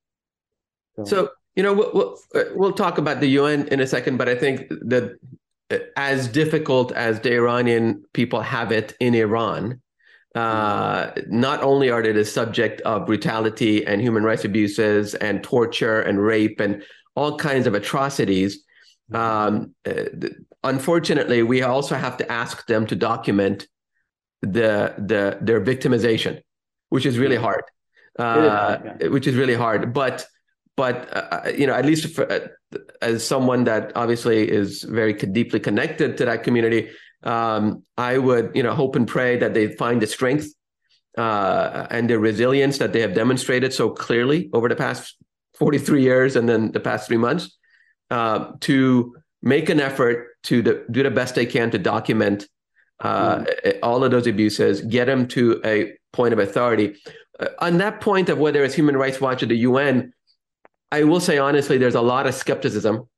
So, 0.96 1.04
so 1.04 1.30
you 1.54 1.62
know, 1.62 1.72
we'll, 1.72 2.18
we'll, 2.54 2.72
talk 2.72 2.98
about 2.98 3.20
the 3.20 3.28
UN 3.28 3.68
in 3.68 3.80
a 3.80 3.86
second, 3.86 4.18
but 4.18 4.28
I 4.28 4.34
think 4.34 4.68
that 4.68 5.18
as 5.96 6.28
difficult 6.28 6.92
as 6.92 7.20
the 7.20 7.34
Iranian 7.34 8.04
people 8.12 8.40
have 8.40 8.72
it 8.72 8.94
in 9.00 9.14
Iran, 9.14 9.80
uh, 10.34 11.12
not 11.28 11.62
only 11.62 11.90
are 11.90 12.02
they 12.02 12.12
the 12.12 12.24
subject 12.24 12.82
of 12.82 13.06
brutality 13.06 13.86
and 13.86 14.02
human 14.02 14.22
rights 14.22 14.44
abuses 14.44 15.14
and 15.14 15.42
torture 15.42 16.02
and 16.02 16.22
rape 16.22 16.60
and 16.60 16.82
all 17.14 17.38
kinds 17.38 17.66
of 17.66 17.74
atrocities, 17.74 18.62
um, 19.12 19.74
uh, 19.86 20.04
unfortunately, 20.64 21.42
we 21.42 21.62
also 21.62 21.94
have 21.94 22.16
to 22.18 22.30
ask 22.30 22.66
them 22.66 22.86
to 22.86 22.96
document 22.96 23.66
the 24.42 24.94
the 24.98 25.38
their 25.40 25.60
victimization, 25.60 26.40
which 26.88 27.06
is 27.06 27.18
really 27.18 27.36
hard. 27.36 27.62
Uh, 28.18 28.78
yeah. 29.00 29.08
Which 29.08 29.26
is 29.26 29.34
really 29.34 29.54
hard, 29.54 29.92
but 29.92 30.26
but 30.76 31.08
uh, 31.14 31.42
uh, 31.46 31.52
you 31.56 31.66
know, 31.66 31.74
at 31.74 31.84
least 31.84 32.14
for, 32.14 32.30
uh, 32.30 32.48
as 33.00 33.26
someone 33.26 33.64
that 33.64 33.92
obviously 33.94 34.50
is 34.50 34.82
very 34.82 35.12
deeply 35.12 35.60
connected 35.60 36.16
to 36.18 36.24
that 36.26 36.42
community, 36.42 36.90
um, 37.22 37.84
I 37.96 38.18
would 38.18 38.52
you 38.54 38.62
know 38.62 38.74
hope 38.74 38.96
and 38.96 39.06
pray 39.06 39.38
that 39.38 39.54
they 39.54 39.68
find 39.68 40.00
the 40.00 40.06
strength 40.06 40.48
uh, 41.16 41.86
and 41.90 42.08
the 42.10 42.18
resilience 42.18 42.78
that 42.78 42.92
they 42.92 43.00
have 43.00 43.14
demonstrated 43.14 43.72
so 43.72 43.90
clearly 43.90 44.50
over 44.52 44.68
the 44.68 44.76
past 44.76 45.16
43 45.58 46.02
years 46.02 46.36
and 46.36 46.48
then 46.48 46.72
the 46.72 46.80
past 46.80 47.08
three 47.08 47.16
months 47.16 47.55
uh, 48.10 48.52
to 48.60 49.16
make 49.42 49.68
an 49.68 49.80
effort 49.80 50.36
to 50.44 50.62
the, 50.62 50.84
do 50.90 51.02
the 51.02 51.10
best 51.10 51.34
they 51.34 51.46
can 51.46 51.70
to 51.70 51.78
document 51.78 52.46
uh, 53.00 53.38
mm. 53.38 53.78
all 53.82 54.04
of 54.04 54.10
those 54.10 54.26
abuses, 54.26 54.80
get 54.80 55.06
them 55.06 55.28
to 55.28 55.60
a 55.64 55.92
point 56.12 56.32
of 56.32 56.38
authority. 56.38 56.96
on 57.58 57.78
that 57.78 58.00
point 58.00 58.28
of 58.28 58.38
whether 58.38 58.64
it's 58.64 58.74
Human 58.74 58.96
Rights 58.96 59.20
Watch 59.20 59.42
or 59.42 59.46
the 59.46 59.56
UN, 59.58 60.12
I 60.90 61.04
will 61.04 61.20
say 61.20 61.38
honestly, 61.38 61.78
there's 61.78 61.94
a 61.94 62.00
lot 62.00 62.26
of 62.26 62.34
skepticism 62.34 63.08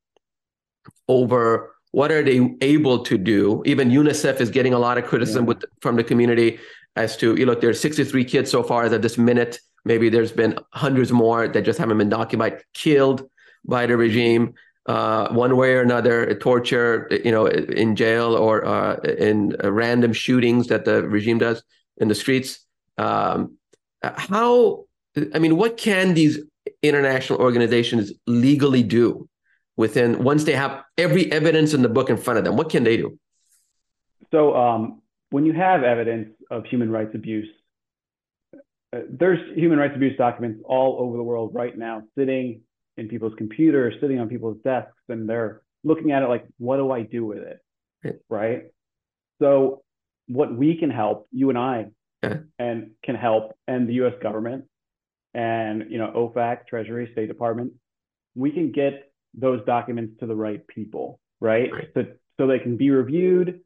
over 1.07 1.75
what 1.93 2.11
are 2.13 2.23
they 2.23 2.57
able 2.61 3.05
to 3.05 3.17
do. 3.17 3.63
Even 3.67 3.91
UNICEF 3.91 4.41
is 4.41 4.51
getting 4.51 4.75
a 4.75 4.79
lot 4.79 4.99
of 4.99 5.05
criticism 5.05 5.45
yeah. 5.45 5.49
with 5.49 5.65
from 5.81 5.97
the 5.97 6.05
community 6.05 6.59
as 6.97 7.17
to 7.19 7.37
you 7.37 7.47
look. 7.47 7.61
There's 7.61 7.81
63 7.81 8.25
kids 8.25 8.51
so 8.51 8.63
far 8.63 8.85
as 8.85 8.93
of 8.93 9.03
this 9.03 9.17
minute. 9.17 9.61
Maybe 9.85 10.09
there's 10.09 10.33
been 10.33 10.59
hundreds 10.73 11.13
more 11.13 11.49
that 11.49 11.63
just 11.63 11.79
haven't 11.79 11.99
been 11.99 12.09
documented, 12.09 12.63
killed 12.75 13.29
by 13.65 13.87
the 13.87 13.97
regime. 13.97 14.55
Uh, 14.89 15.29
one 15.35 15.55
way 15.59 15.75
or 15.75 15.83
another, 15.83 16.35
torture, 16.37 17.07
you 17.23 17.31
know, 17.31 17.45
in 17.45 17.95
jail 17.95 18.35
or 18.35 18.65
uh, 18.65 18.97
in 19.19 19.55
random 19.63 20.15
shootings 20.15 20.69
that 20.69 20.87
the 20.87 21.07
regime 21.07 21.37
does 21.37 21.63
in 21.99 22.09
the 22.09 22.15
streets. 22.15 22.65
Um, 22.97 23.59
how, 24.03 24.87
I 25.35 25.39
mean, 25.39 25.59
what 25.59 25.77
can 25.77 26.15
these 26.15 26.39
international 26.83 27.39
organizations 27.39 28.13
legally 28.27 28.83
do 28.83 29.29
within 29.77 30.25
once 30.25 30.45
they 30.45 30.53
have 30.53 30.83
every 30.97 31.31
evidence 31.33 31.75
in 31.75 31.83
the 31.83 31.91
book 31.91 32.09
in 32.09 32.17
front 32.17 32.39
of 32.39 32.47
them? 32.47 32.57
What 32.57 32.71
can 32.71 32.83
they 32.83 32.97
do? 32.97 33.19
So, 34.31 34.57
um, 34.57 35.03
when 35.29 35.45
you 35.45 35.53
have 35.53 35.83
evidence 35.83 36.31
of 36.51 36.65
human 36.65 36.91
rights 36.91 37.15
abuse, 37.15 37.49
uh, 38.95 39.01
there's 39.11 39.41
human 39.55 39.79
rights 39.79 39.95
abuse 39.95 40.17
documents 40.17 40.63
all 40.65 40.97
over 40.99 41.19
the 41.19 41.23
world 41.23 41.51
right 41.53 41.77
now, 41.77 42.05
sitting 42.17 42.63
in 42.99 43.09
people's 43.09 43.35
computers, 43.39 43.95
sitting 44.01 44.21
on 44.21 44.29
people's 44.29 44.59
desks, 44.65 44.93
and 45.09 45.29
they're 45.29 45.63
looking 45.85 46.13
at 46.13 46.23
it 46.23 46.29
like, 46.29 46.45
what 46.59 46.77
do 46.77 46.91
I 46.91 47.03
do 47.03 47.25
with 47.25 47.39
it? 47.39 47.59
Right. 48.05 48.17
right? 48.29 48.63
So, 49.41 49.83
what 50.27 50.55
we 50.55 50.77
can 50.77 50.91
help, 50.91 51.27
you 51.33 51.49
and 51.49 51.59
I, 51.59 51.87
yeah. 52.23 52.39
and 52.59 52.91
can 53.05 53.15
help, 53.15 53.57
and 53.67 53.89
the 53.89 53.95
U.S. 53.95 54.15
government 54.23 54.65
and 55.35 55.87
you 55.91 55.99
know 55.99 56.13
OFAC, 56.15 56.67
Treasury, 56.67 57.09
State 57.13 57.29
Department, 57.29 57.73
we 58.35 58.51
can 58.51 58.73
get 58.73 59.13
those 59.35 59.65
documents 59.65 60.19
to 60.21 60.27
the 60.27 60.35
right 60.35 60.67
people, 60.67 61.21
right? 61.41 61.73
right. 61.73 61.89
So 61.95 62.05
so 62.39 62.47
they 62.47 62.59
can 62.59 62.77
be 62.77 62.91
reviewed 62.91 63.61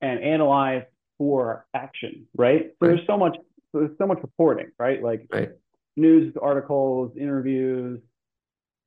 and 0.00 0.20
analyzed 0.20 0.86
for 1.18 1.66
action, 1.74 2.26
right? 2.36 2.70
So 2.80 2.86
right. 2.86 2.96
there's 2.96 3.06
so 3.06 3.16
much 3.16 3.36
so 3.72 3.80
there's 3.80 3.98
so 3.98 4.06
much 4.06 4.18
reporting, 4.22 4.70
right? 4.78 5.02
Like 5.02 5.26
right. 5.32 5.50
news 5.96 6.34
articles, 6.40 7.12
interviews, 7.18 8.00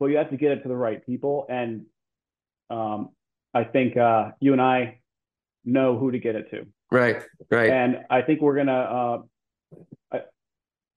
but 0.01 0.07
you 0.07 0.17
have 0.17 0.31
to 0.31 0.37
get 0.37 0.51
it 0.51 0.63
to 0.63 0.67
the 0.67 0.75
right 0.75 1.05
people. 1.05 1.45
And 1.47 1.85
um, 2.71 3.09
I 3.53 3.63
think 3.63 3.95
uh, 3.95 4.31
you 4.39 4.51
and 4.51 4.61
I 4.61 4.99
know 5.63 5.95
who 5.95 6.09
to 6.11 6.17
get 6.17 6.35
it 6.35 6.49
to. 6.49 6.65
Right, 6.91 7.23
right. 7.51 7.69
And 7.69 7.99
I 8.09 8.23
think 8.23 8.41
we're 8.41 8.55
gonna 8.55 9.23
uh, 10.11 10.17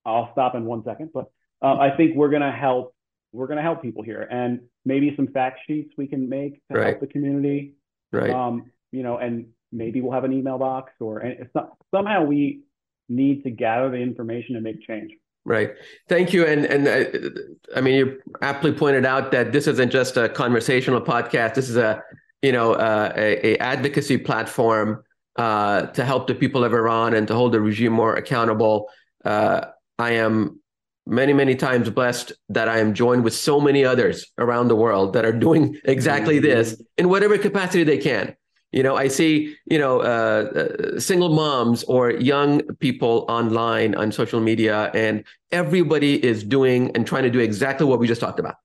I'll 0.07 0.33
stop 0.33 0.55
in 0.55 0.65
one 0.65 0.83
second, 0.85 1.11
but 1.13 1.27
uh, 1.63 1.77
I 1.77 1.95
think 1.97 2.17
we're 2.17 2.31
gonna 2.31 2.51
help. 2.51 2.95
We're 3.33 3.47
gonna 3.47 3.63
help 3.63 3.83
people 3.83 4.03
here, 4.03 4.23
and 4.23 4.61
maybe 4.87 5.13
some 5.17 5.29
fact 5.29 5.61
sheets 5.67 5.93
we 5.99 6.07
can 6.07 6.29
make 6.29 6.55
to 6.71 6.79
right. 6.79 6.87
help 6.89 7.01
the 7.01 7.07
community. 7.07 7.75
Right. 8.11 8.31
Um, 8.31 8.71
you 8.91 9.03
know, 9.03 9.19
and 9.19 9.49
maybe 9.71 10.01
we'll 10.01 10.13
have 10.13 10.25
an 10.25 10.33
email 10.33 10.57
box, 10.57 10.93
or 10.99 11.19
and 11.19 11.47
not, 11.55 11.77
somehow 11.95 12.25
we 12.25 12.63
need 13.11 13.45
to 13.45 13.51
gather 13.51 13.91
the 13.91 13.99
information 13.99 14.55
and 14.55 14.65
make 14.65 14.81
change. 14.81 15.13
Right. 15.47 15.73
Thank 16.09 16.33
you. 16.33 16.47
And 16.47 16.65
and 16.65 16.89
uh, 16.89 17.31
I 17.77 17.81
mean, 17.83 17.95
you 17.95 18.21
aptly 18.41 18.73
pointed 18.73 19.05
out 19.05 19.31
that 19.33 19.53
this 19.53 19.67
isn't 19.67 19.91
just 19.91 20.17
a 20.17 20.29
conversational 20.29 21.03
podcast. 21.03 21.55
This 21.55 21.69
is 21.69 21.77
a 21.77 22.03
you 22.41 22.53
know 22.53 22.73
uh, 22.73 23.13
a, 23.15 23.55
a, 23.55 23.59
advocacy 23.59 24.17
platform 24.17 25.05
uh, 25.37 25.87
to 25.89 26.05
help 26.05 26.29
the 26.29 26.35
people 26.35 26.65
of 26.65 26.73
Iran 26.73 27.13
and 27.13 27.29
to 27.29 27.35
hold 27.35 27.53
the 27.53 27.61
regime 27.61 27.93
more 27.93 28.15
accountable. 28.15 28.89
Uh, 29.23 29.67
I 29.99 30.13
am 30.13 30.61
many, 31.07 31.33
many 31.33 31.55
times 31.55 31.91
blessed 31.91 32.33
that 32.49 32.69
I 32.69 32.79
am 32.79 32.95
joined 32.95 33.25
with 33.25 33.35
so 33.35 33.61
many 33.61 33.85
others 33.85 34.27
around 34.39 34.69
the 34.69 34.77
world 34.77 35.13
that 35.13 35.25
are 35.25 35.33
doing 35.33 35.79
exactly 35.85 36.37
mm-hmm. 36.37 36.47
this 36.47 36.83
in 36.97 37.09
whatever 37.09 37.37
capacity 37.39 37.85
they 37.85 37.99
can. 37.99 38.35
You 38.75 38.83
know, 38.83 38.97
I 38.97 39.07
see, 39.07 39.55
you 39.67 39.79
know, 39.79 40.01
uh, 40.01 40.97
uh, 40.97 40.99
single 40.99 41.29
moms 41.29 41.85
or 41.85 42.11
young 42.11 42.61
people 42.81 43.25
online 43.29 43.95
on 43.95 44.11
social 44.11 44.41
media, 44.41 44.91
and 44.95 45.23
everybody 45.53 46.23
is 46.25 46.43
doing 46.43 46.91
and 46.97 47.07
trying 47.07 47.23
to 47.23 47.31
do 47.31 47.39
exactly 47.39 47.87
what 47.87 48.01
we 48.01 48.09
just 48.09 48.21
talked 48.21 48.41
about. 48.41 48.57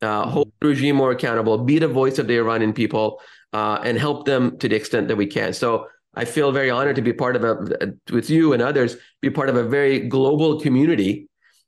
Uh, 0.00 0.22
mm-hmm. 0.22 0.30
hold 0.30 0.52
the 0.60 0.68
regime 0.68 0.94
more 0.94 1.10
accountable, 1.10 1.58
be 1.58 1.80
the 1.80 1.88
voice 1.88 2.20
of 2.20 2.28
the 2.28 2.36
Iranian 2.36 2.72
people, 2.72 3.20
uh, 3.52 3.80
and 3.82 3.98
help 3.98 4.26
them 4.26 4.56
to 4.58 4.68
the 4.68 4.76
extent 4.76 5.08
that 5.08 5.16
we 5.16 5.26
can. 5.26 5.52
So 5.52 5.88
I 6.14 6.24
feel 6.24 6.52
very 6.52 6.70
honored 6.70 6.94
to 6.94 7.02
be 7.02 7.12
part 7.12 7.34
of 7.34 7.42
a 7.42 7.94
with 8.12 8.30
you 8.30 8.52
and 8.52 8.62
others, 8.62 8.96
be 9.20 9.28
part 9.28 9.48
of 9.48 9.56
a 9.56 9.64
very 9.64 9.98
global 9.98 10.60
community, 10.60 11.26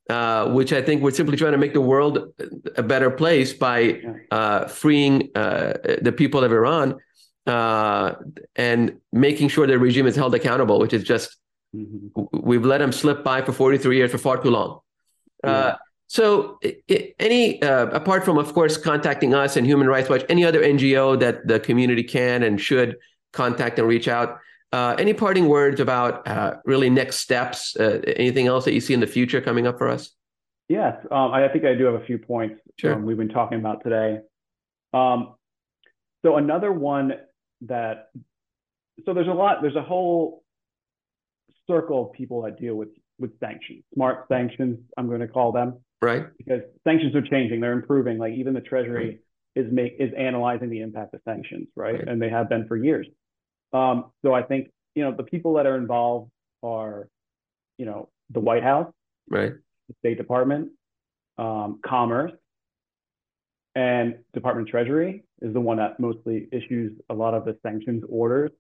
uh, 0.08 0.52
which 0.52 0.72
I 0.72 0.80
think 0.80 1.02
we're 1.02 1.10
simply 1.10 1.36
trying 1.36 1.52
to 1.52 1.58
make 1.58 1.74
the 1.74 1.80
world 1.80 2.40
a 2.76 2.84
better 2.84 3.10
place 3.10 3.52
by 3.52 4.00
uh, 4.30 4.68
freeing 4.68 5.30
uh, 5.34 5.72
the 6.00 6.14
people 6.16 6.44
of 6.44 6.52
Iran 6.52 6.94
uh, 7.46 8.14
and 8.56 8.98
making 9.12 9.48
sure 9.48 9.66
the 9.66 9.78
regime 9.78 10.06
is 10.06 10.16
held 10.16 10.34
accountable, 10.34 10.78
which 10.78 10.92
is 10.92 11.04
just 11.04 11.36
mm-hmm. 11.74 12.22
we've 12.32 12.64
let 12.64 12.78
them 12.78 12.92
slip 12.92 13.24
by 13.24 13.42
for 13.42 13.52
43 13.52 13.96
years 13.96 14.10
for 14.10 14.18
far 14.18 14.42
too 14.42 14.50
long. 14.50 14.80
Uh, 15.42 15.74
so, 16.06 16.58
any 17.18 17.62
uh, 17.62 17.86
apart 17.86 18.24
from, 18.24 18.36
of 18.36 18.52
course, 18.52 18.76
contacting 18.76 19.32
us 19.32 19.56
and 19.56 19.66
Human 19.66 19.86
Rights 19.86 20.08
Watch, 20.08 20.24
any 20.28 20.44
other 20.44 20.60
NGO 20.60 21.18
that 21.20 21.46
the 21.46 21.60
community 21.60 22.02
can 22.02 22.42
and 22.42 22.60
should 22.60 22.96
contact 23.32 23.78
and 23.78 23.86
reach 23.86 24.08
out. 24.08 24.38
Uh, 24.72 24.94
any 24.98 25.12
parting 25.12 25.48
words 25.48 25.80
about 25.80 26.26
uh, 26.26 26.56
really 26.64 26.90
next 26.90 27.18
steps? 27.18 27.76
Uh, 27.76 28.00
anything 28.16 28.46
else 28.46 28.64
that 28.64 28.74
you 28.74 28.80
see 28.80 28.94
in 28.94 29.00
the 29.00 29.06
future 29.06 29.40
coming 29.40 29.66
up 29.66 29.78
for 29.78 29.88
us? 29.88 30.10
Yes, 30.68 30.96
um, 31.10 31.32
I 31.32 31.48
think 31.48 31.64
I 31.64 31.74
do 31.74 31.84
have 31.86 31.94
a 31.94 32.04
few 32.04 32.18
points 32.18 32.60
sure. 32.78 32.94
um, 32.94 33.04
we've 33.04 33.16
been 33.16 33.28
talking 33.28 33.58
about 33.58 33.82
today. 33.82 34.20
Um, 34.92 35.34
so 36.22 36.36
another 36.36 36.72
one 36.72 37.14
that 37.62 38.10
so 39.04 39.14
there's 39.14 39.28
a 39.28 39.32
lot 39.32 39.58
there's 39.62 39.76
a 39.76 39.82
whole 39.82 40.42
circle 41.66 42.08
of 42.08 42.12
people 42.12 42.42
that 42.42 42.58
deal 42.58 42.74
with 42.74 42.88
with 43.18 43.38
sanctions, 43.38 43.84
smart 43.94 44.26
sanctions. 44.28 44.78
I'm 44.96 45.08
going 45.08 45.20
to 45.20 45.28
call 45.28 45.52
them 45.52 45.80
right 46.02 46.26
because 46.38 46.62
sanctions 46.84 47.14
are 47.14 47.22
changing, 47.22 47.60
they're 47.60 47.72
improving. 47.72 48.18
Like 48.18 48.34
even 48.34 48.54
the 48.54 48.60
Treasury 48.60 49.20
right. 49.56 49.64
is 49.64 49.72
make 49.72 49.96
is 49.98 50.10
analyzing 50.16 50.70
the 50.70 50.80
impact 50.80 51.14
of 51.14 51.20
sanctions, 51.24 51.68
right? 51.76 51.94
right? 51.94 52.08
And 52.08 52.20
they 52.20 52.30
have 52.30 52.48
been 52.48 52.66
for 52.66 52.76
years. 52.76 53.06
Um, 53.72 54.10
so 54.22 54.34
I 54.34 54.42
think 54.42 54.70
you 54.94 55.04
know, 55.04 55.14
the 55.16 55.22
people 55.22 55.54
that 55.54 55.66
are 55.66 55.76
involved 55.76 56.30
are, 56.62 57.08
you 57.78 57.86
know, 57.86 58.08
the 58.30 58.40
White 58.40 58.62
House, 58.62 58.92
right, 59.28 59.52
the 59.88 59.94
State 60.00 60.18
Department, 60.18 60.70
um, 61.38 61.80
Commerce, 61.84 62.32
and 63.74 64.16
Department 64.34 64.68
of 64.68 64.72
Treasury 64.72 65.24
is 65.42 65.52
the 65.54 65.60
one 65.60 65.78
that 65.78 65.98
mostly 65.98 66.48
issues 66.52 66.92
a 67.08 67.14
lot 67.14 67.34
of 67.34 67.44
the 67.44 67.56
sanctions 67.62 68.04
orders, 68.08 68.50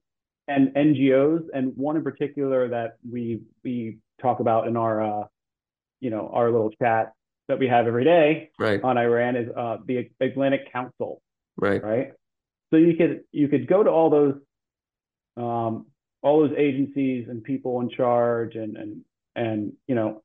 and 0.48 0.68
NGOs, 0.74 1.44
and 1.52 1.76
one 1.76 1.96
in 1.96 2.02
particular 2.02 2.68
that 2.68 2.96
we 3.10 3.40
we 3.62 3.98
talk 4.20 4.40
about 4.40 4.66
in 4.66 4.76
our, 4.76 5.02
uh, 5.02 5.26
you 6.00 6.10
know, 6.10 6.30
our 6.32 6.50
little 6.50 6.70
chat 6.70 7.12
that 7.48 7.58
we 7.58 7.66
have 7.66 7.86
every 7.86 8.04
day 8.04 8.50
right, 8.58 8.82
on 8.82 8.96
Iran 8.96 9.36
is 9.36 9.48
uh, 9.56 9.78
the 9.86 10.08
Atlantic 10.20 10.72
Council, 10.72 11.20
right, 11.56 11.82
right? 11.82 12.12
So 12.70 12.76
you 12.76 12.96
could 12.96 13.22
you 13.32 13.48
could 13.48 13.66
go 13.66 13.82
to 13.82 13.90
all 13.90 14.10
those 14.10 14.34
um, 15.36 15.86
all 16.22 16.40
those 16.40 16.56
agencies 16.56 17.26
and 17.28 17.42
people 17.42 17.80
in 17.80 17.90
charge 17.90 18.54
and 18.54 18.76
and 18.76 19.00
and 19.36 19.72
you 19.86 19.94
know 19.94 20.22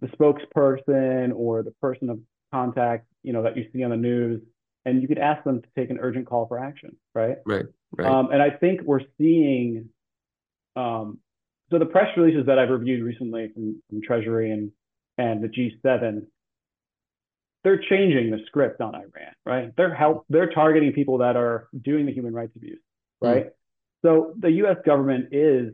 the 0.00 0.08
spokesperson 0.08 1.32
or 1.34 1.62
the 1.62 1.70
person 1.80 2.10
of 2.10 2.18
contact 2.52 3.06
you 3.22 3.32
know 3.32 3.42
that 3.42 3.56
you 3.56 3.66
see 3.72 3.82
on 3.82 3.90
the 3.90 3.96
news 3.96 4.40
and 4.84 5.00
you 5.00 5.08
could 5.08 5.18
ask 5.18 5.42
them 5.44 5.62
to 5.62 5.68
take 5.76 5.90
an 5.90 5.98
urgent 6.00 6.26
call 6.26 6.46
for 6.46 6.58
action 6.58 6.96
right 7.14 7.38
right, 7.46 7.66
right. 7.96 8.06
um, 8.06 8.30
and 8.30 8.42
i 8.42 8.50
think 8.50 8.80
we're 8.82 9.00
seeing 9.18 9.88
um, 10.76 11.18
so 11.70 11.78
the 11.78 11.86
press 11.86 12.08
releases 12.16 12.46
that 12.46 12.58
i've 12.58 12.70
reviewed 12.70 13.02
recently 13.02 13.50
from, 13.54 13.82
from 13.88 14.02
treasury 14.02 14.50
and 14.50 14.70
and 15.18 15.42
the 15.42 15.48
g7 15.48 16.22
they're 17.62 17.80
changing 17.88 18.30
the 18.30 18.38
script 18.46 18.80
on 18.80 18.94
iran 18.94 19.32
right 19.44 19.72
they're 19.76 19.94
help 19.94 20.24
they're 20.28 20.50
targeting 20.50 20.92
people 20.92 21.18
that 21.18 21.36
are 21.36 21.68
doing 21.82 22.06
the 22.06 22.12
human 22.12 22.32
rights 22.32 22.52
abuse 22.56 22.80
right 23.20 23.46
mm. 23.46 23.50
so 24.02 24.34
the 24.38 24.48
us 24.48 24.76
government 24.84 25.28
is 25.32 25.72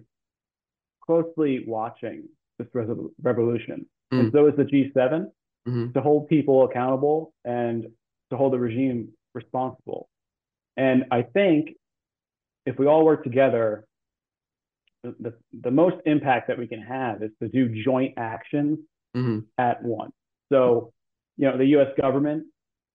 closely 1.05 1.64
watching 1.67 2.25
this 2.59 2.69
revolution 3.23 3.87
mm. 4.12 4.21
and 4.21 4.33
so 4.33 4.47
is 4.47 4.55
the 4.57 4.64
g7 4.64 5.26
mm-hmm. 5.67 5.93
to 5.93 6.00
hold 6.00 6.29
people 6.29 6.64
accountable 6.64 7.33
and 7.45 7.87
to 8.31 8.37
hold 8.37 8.53
the 8.53 8.59
regime 8.59 9.09
responsible. 9.35 10.09
And 10.77 11.05
I 11.11 11.23
think 11.23 11.71
if 12.67 12.79
we 12.79 12.87
all 12.87 13.05
work 13.05 13.25
together, 13.25 13.85
the, 15.03 15.15
the, 15.21 15.35
the 15.63 15.71
most 15.71 15.97
impact 16.07 16.49
that 16.49 16.59
we 16.59 16.67
can 16.67 16.81
have 16.83 17.23
is 17.23 17.31
to 17.43 17.49
do 17.49 17.83
joint 17.83 18.15
actions 18.17 18.79
mm-hmm. 19.17 19.41
at 19.59 19.83
once. 19.83 20.13
So, 20.53 20.93
you 21.37 21.51
know, 21.51 21.57
the 21.57 21.67
US 21.79 21.89
government 22.01 22.45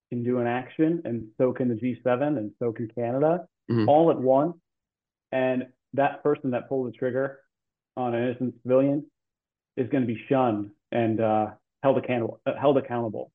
can 0.09 0.23
do 0.23 0.39
an 0.39 0.47
action, 0.47 1.01
and 1.05 1.27
so 1.37 1.51
can 1.51 1.69
the 1.69 1.75
G7, 1.75 2.37
and 2.37 2.51
so 2.59 2.71
can 2.71 2.89
Canada, 2.95 3.45
mm-hmm. 3.69 3.89
all 3.89 4.11
at 4.11 4.19
once. 4.19 4.55
And 5.31 5.65
that 5.93 6.21
person 6.23 6.51
that 6.51 6.69
pulled 6.69 6.87
the 6.87 6.91
trigger 6.91 7.39
on 7.97 8.13
an 8.13 8.23
innocent 8.23 8.55
civilian 8.61 9.05
is 9.77 9.89
going 9.89 10.05
to 10.05 10.07
be 10.07 10.21
shunned 10.29 10.71
and 10.91 11.19
uh, 11.19 11.47
held 11.83 11.97
accountable. 11.97 12.39
Uh, 12.45 12.53
held 12.59 12.77
accountable. 12.77 13.31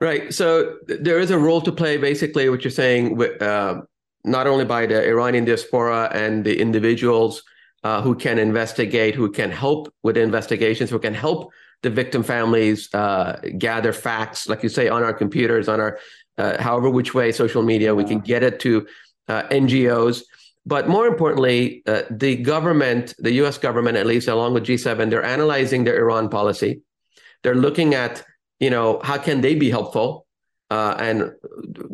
Right. 0.00 0.32
So 0.32 0.78
there 0.86 1.18
is 1.18 1.30
a 1.32 1.38
role 1.38 1.60
to 1.62 1.72
play, 1.72 1.96
basically, 1.96 2.48
what 2.48 2.62
you're 2.62 2.70
saying, 2.70 3.20
uh, 3.40 3.80
not 4.24 4.46
only 4.46 4.64
by 4.64 4.86
the 4.86 5.04
Iranian 5.04 5.44
diaspora 5.44 6.10
and 6.12 6.44
the 6.44 6.60
individuals 6.60 7.42
uh, 7.82 8.00
who 8.02 8.14
can 8.14 8.38
investigate, 8.38 9.16
who 9.16 9.30
can 9.30 9.50
help 9.50 9.92
with 10.04 10.16
investigations, 10.16 10.90
who 10.90 11.00
can 11.00 11.14
help 11.14 11.50
the 11.82 11.90
victim 11.90 12.22
families 12.22 12.92
uh, 12.94 13.40
gather 13.56 13.92
facts, 13.92 14.48
like 14.48 14.62
you 14.62 14.68
say, 14.68 14.88
on 14.88 15.02
our 15.02 15.12
computers, 15.12 15.68
on 15.68 15.80
our 15.80 15.98
uh, 16.38 16.60
however 16.62 16.88
which 16.88 17.14
way 17.14 17.32
social 17.32 17.62
media, 17.62 17.94
we 17.94 18.04
can 18.04 18.20
get 18.20 18.42
it 18.42 18.60
to 18.60 18.86
uh, 19.28 19.42
NGOs. 19.50 20.22
But 20.64 20.88
more 20.88 21.06
importantly, 21.06 21.82
uh, 21.86 22.02
the 22.10 22.36
government, 22.36 23.14
the 23.18 23.32
US 23.42 23.58
government, 23.58 23.96
at 23.96 24.06
least 24.06 24.28
along 24.28 24.54
with 24.54 24.64
G7, 24.64 25.10
they're 25.10 25.24
analyzing 25.24 25.84
their 25.84 25.98
Iran 25.98 26.28
policy. 26.28 26.82
They're 27.42 27.54
looking 27.54 27.94
at 27.94 28.24
you 28.60 28.70
know, 28.70 29.00
how 29.02 29.18
can 29.18 29.40
they 29.40 29.54
be 29.54 29.70
helpful 29.70 30.26
uh, 30.70 30.96
and 30.98 31.32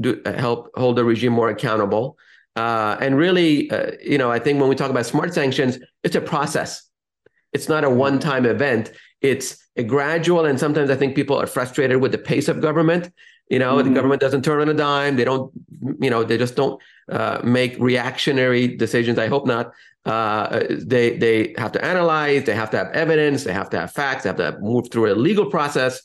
do, 0.00 0.20
help 0.24 0.70
hold 0.76 0.96
the 0.96 1.04
regime 1.04 1.32
more 1.32 1.50
accountable? 1.50 2.16
Uh, 2.56 2.96
and 3.00 3.16
really, 3.16 3.70
uh, 3.70 3.92
you 4.02 4.18
know, 4.18 4.30
I 4.30 4.38
think 4.38 4.60
when 4.60 4.68
we 4.68 4.76
talk 4.76 4.90
about 4.90 5.06
smart 5.06 5.34
sanctions, 5.34 5.78
it's 6.02 6.16
a 6.16 6.20
process. 6.20 6.88
It's 7.52 7.68
not 7.68 7.84
a 7.84 7.90
one-time 7.90 8.46
event. 8.46 8.92
It's 9.20 9.58
a 9.76 9.82
gradual, 9.82 10.44
and 10.44 10.58
sometimes 10.58 10.90
I 10.90 10.96
think 10.96 11.16
people 11.16 11.40
are 11.40 11.46
frustrated 11.46 12.00
with 12.00 12.12
the 12.12 12.18
pace 12.18 12.48
of 12.48 12.60
government. 12.60 13.10
You 13.48 13.58
know, 13.58 13.76
mm-hmm. 13.76 13.88
the 13.88 13.94
government 13.94 14.20
doesn't 14.20 14.42
turn 14.42 14.60
on 14.60 14.68
a 14.68 14.74
dime. 14.74 15.16
They 15.16 15.24
don't, 15.24 15.52
you 16.00 16.10
know, 16.10 16.24
they 16.24 16.38
just 16.38 16.56
don't 16.56 16.80
uh, 17.10 17.40
make 17.44 17.76
reactionary 17.78 18.68
decisions. 18.68 19.18
I 19.18 19.28
hope 19.28 19.46
not. 19.46 19.72
Uh, 20.04 20.64
they 20.70 21.16
they 21.16 21.54
have 21.58 21.72
to 21.72 21.84
analyze. 21.84 22.44
They 22.44 22.54
have 22.54 22.70
to 22.70 22.78
have 22.78 22.88
evidence. 22.92 23.44
They 23.44 23.52
have 23.52 23.70
to 23.70 23.80
have 23.80 23.92
facts. 23.92 24.22
They 24.22 24.28
have 24.28 24.36
to 24.36 24.58
move 24.60 24.90
through 24.90 25.12
a 25.12 25.14
legal 25.14 25.46
process 25.46 26.02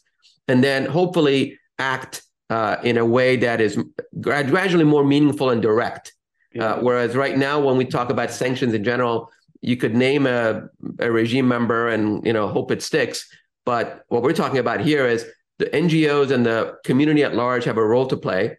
and 0.50 0.64
then 0.64 0.86
hopefully 0.86 1.58
act 1.78 2.24
uh, 2.50 2.78
in 2.84 2.98
a 2.98 3.06
way 3.06 3.38
that 3.38 3.62
is 3.62 3.82
gradually 4.20 4.84
more 4.84 5.04
meaningful 5.04 5.52
and 5.52 5.62
direct. 5.62 6.14
Yeah. 6.54 6.66
Uh, 6.66 6.82
whereas 6.82 7.16
right 7.16 7.38
now, 7.38 7.60
when 7.60 7.78
we 7.78 7.86
talk 7.86 8.10
about 8.10 8.32
sanctions 8.32 8.74
in 8.74 8.84
general, 8.84 9.32
you 9.62 9.78
could 9.78 9.96
name 9.96 10.26
a, 10.26 10.68
a 11.00 11.12
regime 11.12 11.48
member 11.48 11.90
and 11.90 12.26
you 12.26 12.34
know 12.34 12.48
hope 12.48 12.72
it 12.72 12.82
sticks. 12.82 13.30
But 13.66 14.04
what 14.08 14.24
we're 14.24 14.34
talking 14.34 14.58
about 14.58 14.82
here 14.82 15.06
is 15.06 15.26
the 15.60 15.66
NGOs 15.68 16.32
and 16.32 16.46
the 16.46 16.78
community 16.84 17.24
at 17.24 17.36
large 17.36 17.66
have 17.66 17.78
a 17.78 17.86
role 17.86 18.08
to 18.08 18.18
play 18.18 18.58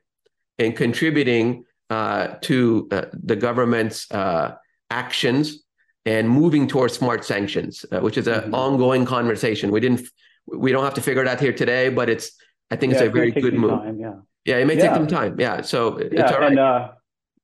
in 0.58 0.72
contributing 0.72 1.64
uh, 1.88 2.36
to 2.42 2.86
uh, 2.92 3.06
the 3.12 3.34
government's 3.34 4.08
uh, 4.12 4.54
actions 4.90 5.64
and 6.06 6.28
moving 6.28 6.68
towards 6.68 6.94
smart 6.94 7.24
sanctions, 7.24 7.84
uh, 7.90 8.00
which 8.00 8.16
is 8.16 8.28
an 8.28 8.42
mm-hmm. 8.42 8.54
ongoing 8.54 9.04
conversation. 9.04 9.72
We 9.72 9.80
didn't 9.80 10.08
we 10.54 10.72
don't 10.72 10.84
have 10.84 10.94
to 10.94 11.02
figure 11.02 11.22
it 11.22 11.28
out 11.28 11.40
here 11.40 11.52
today, 11.52 11.88
but 11.88 12.08
it's 12.08 12.32
I 12.70 12.76
think 12.76 12.92
yeah, 12.92 13.00
it's 13.00 13.08
a 13.08 13.10
very 13.10 13.30
good 13.30 13.54
move. 13.54 13.70
Time, 13.70 13.98
yeah. 13.98 14.14
Yeah, 14.44 14.56
it 14.56 14.66
may 14.66 14.76
yeah. 14.76 14.86
take 14.86 14.94
some 14.94 15.06
time. 15.06 15.38
Yeah. 15.38 15.60
So 15.60 15.98
it's 15.98 16.14
yeah, 16.14 16.32
all 16.32 16.40
right. 16.40 16.50
And, 16.50 16.58
uh, 16.58 16.88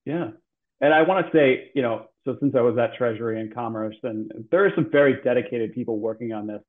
yeah. 0.05 0.29
And 0.81 0.95
I 0.95 1.03
want 1.03 1.27
to 1.27 1.33
say, 1.33 1.71
you 1.75 1.83
know, 1.83 2.07
so 2.25 2.37
since 2.41 2.55
I 2.57 2.61
was 2.61 2.77
at 2.79 2.95
Treasury 2.95 3.41
and 3.41 3.55
Commerce, 3.55 3.97
and 4.03 4.31
there 4.51 4.65
are 4.65 4.73
some 4.75 4.91
very 4.91 5.23
dedicated 5.23 5.73
people 5.73 5.99
working 5.99 6.33
on 6.33 6.47
this 6.47 6.63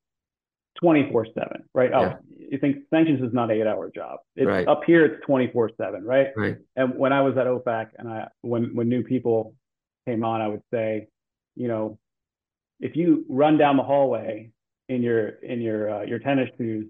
24 0.79 1.27
7, 1.33 1.63
right? 1.73 1.91
Oh, 1.93 2.17
you 2.37 2.57
think 2.59 2.77
sanctions 2.89 3.21
is 3.21 3.33
not 3.33 3.49
an 3.51 3.57
eight 3.57 3.67
hour 3.67 3.91
job. 3.93 4.19
It's 4.35 4.47
right. 4.47 4.67
up 4.67 4.81
here, 4.85 5.05
it's 5.05 5.25
24 5.25 5.71
7, 5.77 6.03
right? 6.03 6.27
Right. 6.35 6.57
And 6.75 6.97
when 6.97 7.13
I 7.13 7.21
was 7.21 7.37
at 7.37 7.47
OFAC 7.47 7.89
and 7.97 8.07
I, 8.07 8.27
when, 8.41 8.75
when 8.75 8.87
new 8.87 9.03
people 9.03 9.55
came 10.05 10.23
on, 10.23 10.41
I 10.41 10.47
would 10.47 10.63
say, 10.71 11.07
you 11.55 11.67
know, 11.67 11.97
if 12.79 12.95
you 12.95 13.25
run 13.27 13.57
down 13.57 13.77
the 13.77 13.83
hallway 13.83 14.51
in 14.89 15.03
your 15.03 15.29
in 15.29 15.61
your 15.61 15.89
uh, 15.89 16.01
your 16.03 16.19
tennis 16.19 16.49
shoes, 16.57 16.87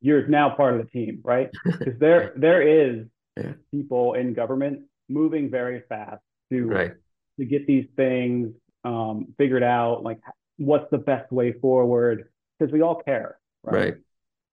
you're 0.00 0.26
now 0.26 0.50
part 0.50 0.74
of 0.78 0.84
the 0.84 0.90
team, 0.90 1.20
right? 1.24 1.50
Because 1.64 1.98
there 1.98 2.32
there 2.36 2.62
is 2.62 3.06
yeah. 3.36 3.52
people 3.70 4.14
in 4.14 4.34
government 4.34 4.82
moving 5.08 5.50
very 5.50 5.82
fast 5.88 6.22
to 6.50 6.66
right. 6.66 6.92
to 7.38 7.44
get 7.44 7.66
these 7.66 7.86
things 7.96 8.52
um, 8.84 9.28
figured 9.38 9.62
out, 9.62 10.02
like 10.02 10.18
what's 10.58 10.90
the 10.90 10.98
best 10.98 11.30
way 11.32 11.52
forward, 11.52 12.28
because 12.58 12.72
we 12.72 12.82
all 12.82 12.96
care, 12.96 13.38
right? 13.62 13.74
right. 13.74 13.94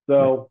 So 0.08 0.50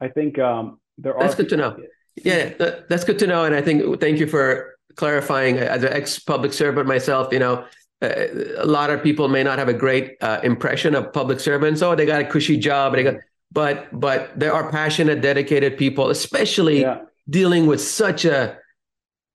I 0.00 0.08
think 0.08 0.38
um, 0.38 0.80
there 0.98 1.14
are. 1.16 1.22
That's 1.22 1.34
good 1.34 1.48
to 1.50 1.56
know. 1.56 1.76
Yeah, 2.16 2.52
that's 2.88 3.04
good 3.04 3.18
to 3.20 3.26
know, 3.26 3.44
and 3.44 3.54
I 3.54 3.62
think 3.62 4.00
thank 4.00 4.18
you 4.18 4.26
for 4.26 4.76
clarifying. 4.96 5.58
As 5.58 5.84
an 5.84 5.92
ex 5.92 6.18
public 6.18 6.52
servant 6.52 6.88
myself, 6.88 7.32
you 7.32 7.38
know, 7.38 7.64
a 8.00 8.64
lot 8.64 8.90
of 8.90 9.02
people 9.02 9.28
may 9.28 9.42
not 9.42 9.58
have 9.58 9.68
a 9.68 9.74
great 9.74 10.16
uh, 10.20 10.40
impression 10.42 10.94
of 10.94 11.12
public 11.12 11.40
servants. 11.40 11.82
Oh, 11.82 11.94
they 11.94 12.06
got 12.06 12.20
a 12.20 12.24
cushy 12.24 12.56
job. 12.56 12.94
They 12.94 13.02
got, 13.02 13.16
but 13.52 13.88
but 13.98 14.38
there 14.38 14.52
are 14.52 14.70
passionate, 14.70 15.20
dedicated 15.20 15.76
people, 15.76 16.10
especially 16.10 16.82
yeah. 16.82 17.00
dealing 17.28 17.66
with 17.66 17.80
such 17.80 18.24
a 18.24 18.58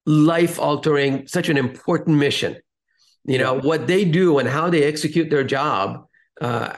life 0.06 0.60
altering, 0.60 1.28
such 1.28 1.50
an 1.50 1.58
important 1.58 2.18
mission. 2.18 2.58
You 3.26 3.38
know 3.38 3.60
what 3.60 3.88
they 3.88 4.06
do 4.06 4.40
and 4.40 4.48
how 4.48 4.70
they 4.70 4.84
execute 4.84 5.30
their 5.30 5.44
job 5.44 6.06
uh, 6.42 6.74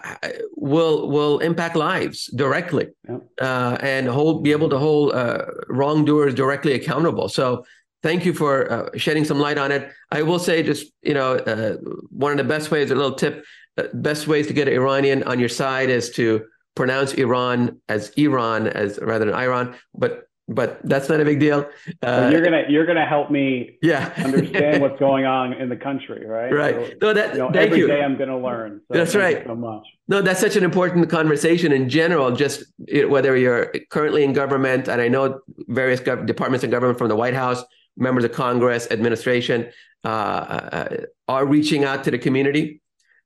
will 0.56 1.10
will 1.10 1.40
impact 1.40 1.76
lives 1.76 2.28
directly, 2.28 2.90
yeah. 3.08 3.18
uh, 3.42 3.78
and 3.82 4.08
hold 4.08 4.44
be 4.44 4.52
able 4.52 4.70
to 4.70 4.78
hold 4.78 5.14
uh, 5.14 5.46
wrongdoers 5.70 6.34
directly 6.36 6.74
accountable. 6.74 7.30
So 7.30 7.66
thank 8.06 8.24
you 8.24 8.34
for 8.34 8.72
uh, 8.72 8.90
shedding 8.96 9.26
some 9.26 9.40
light 9.40 9.58
on 9.58 9.72
it. 9.72 9.92
I 10.12 10.22
will 10.22 10.38
say, 10.38 10.62
just 10.62 10.94
you 11.02 11.16
know, 11.16 11.38
uh, 11.38 11.78
one 12.12 12.32
of 12.32 12.38
the 12.38 12.44
best 12.44 12.70
ways, 12.70 12.92
a 12.92 12.96
little 12.96 13.16
tip, 13.16 13.44
uh, 13.78 13.88
best 13.94 14.28
ways 14.28 14.46
to 14.48 14.54
get 14.54 14.68
an 14.68 14.76
Iranian 14.76 15.24
on 15.24 15.40
your 15.40 15.50
side 15.50 15.90
is 15.90 16.12
to 16.12 16.46
pronounce 16.76 17.14
Iran 17.14 17.82
as 17.90 18.10
Iran 18.10 18.68
as 18.68 19.00
rather 19.02 19.26
than 19.26 19.34
Iran, 19.34 19.76
but 19.96 20.22
but 20.48 20.80
that's 20.84 21.10
not 21.10 21.20
a 21.20 21.26
big 21.26 21.40
deal. 21.40 21.68
Uh, 22.04 22.30
you're 22.32 22.44
gonna 22.44 22.66
you're 22.70 22.86
gonna 22.86 23.10
help 23.16 23.32
me 23.32 23.80
yeah 23.82 24.14
understand 24.18 24.80
what's 24.84 25.00
going 25.00 25.26
on 25.26 25.54
in 25.54 25.68
the 25.70 25.76
country, 25.76 26.28
right? 26.28 26.54
Right. 26.54 26.76
So, 26.76 26.98
no, 27.02 27.14
that 27.14 27.34
you 27.34 27.40
know, 27.40 27.52
thank 27.52 27.72
every 27.72 27.80
you. 27.80 27.88
day 27.88 28.04
I'm 28.04 28.18
gonna 28.20 28.40
learn. 28.40 28.82
So 28.88 29.00
that's 29.00 29.16
right. 29.16 29.44
so 29.48 29.56
much. 29.56 29.84
No, 30.08 30.22
that's 30.22 30.40
such 30.40 30.56
an 30.56 30.64
important 30.64 31.10
conversation 31.10 31.72
in 31.72 31.90
general. 31.90 32.30
Just 32.36 32.66
whether 33.08 33.36
you're 33.36 33.74
currently 33.90 34.24
in 34.24 34.34
government, 34.34 34.88
and 34.88 35.02
I 35.02 35.08
know 35.08 35.40
various 35.82 36.02
gov- 36.02 36.28
departments 36.28 36.64
in 36.64 36.70
government 36.70 37.00
from 37.00 37.10
the 37.10 37.16
White 37.16 37.34
House 37.34 37.64
members 37.98 38.24
of 38.24 38.32
Congress, 38.32 38.88
administration. 38.92 39.72
uh, 40.04 40.88
are 41.28 41.46
reaching 41.48 41.84
out 41.84 42.04
to 42.04 42.12
the 42.12 42.18
community 42.20 42.80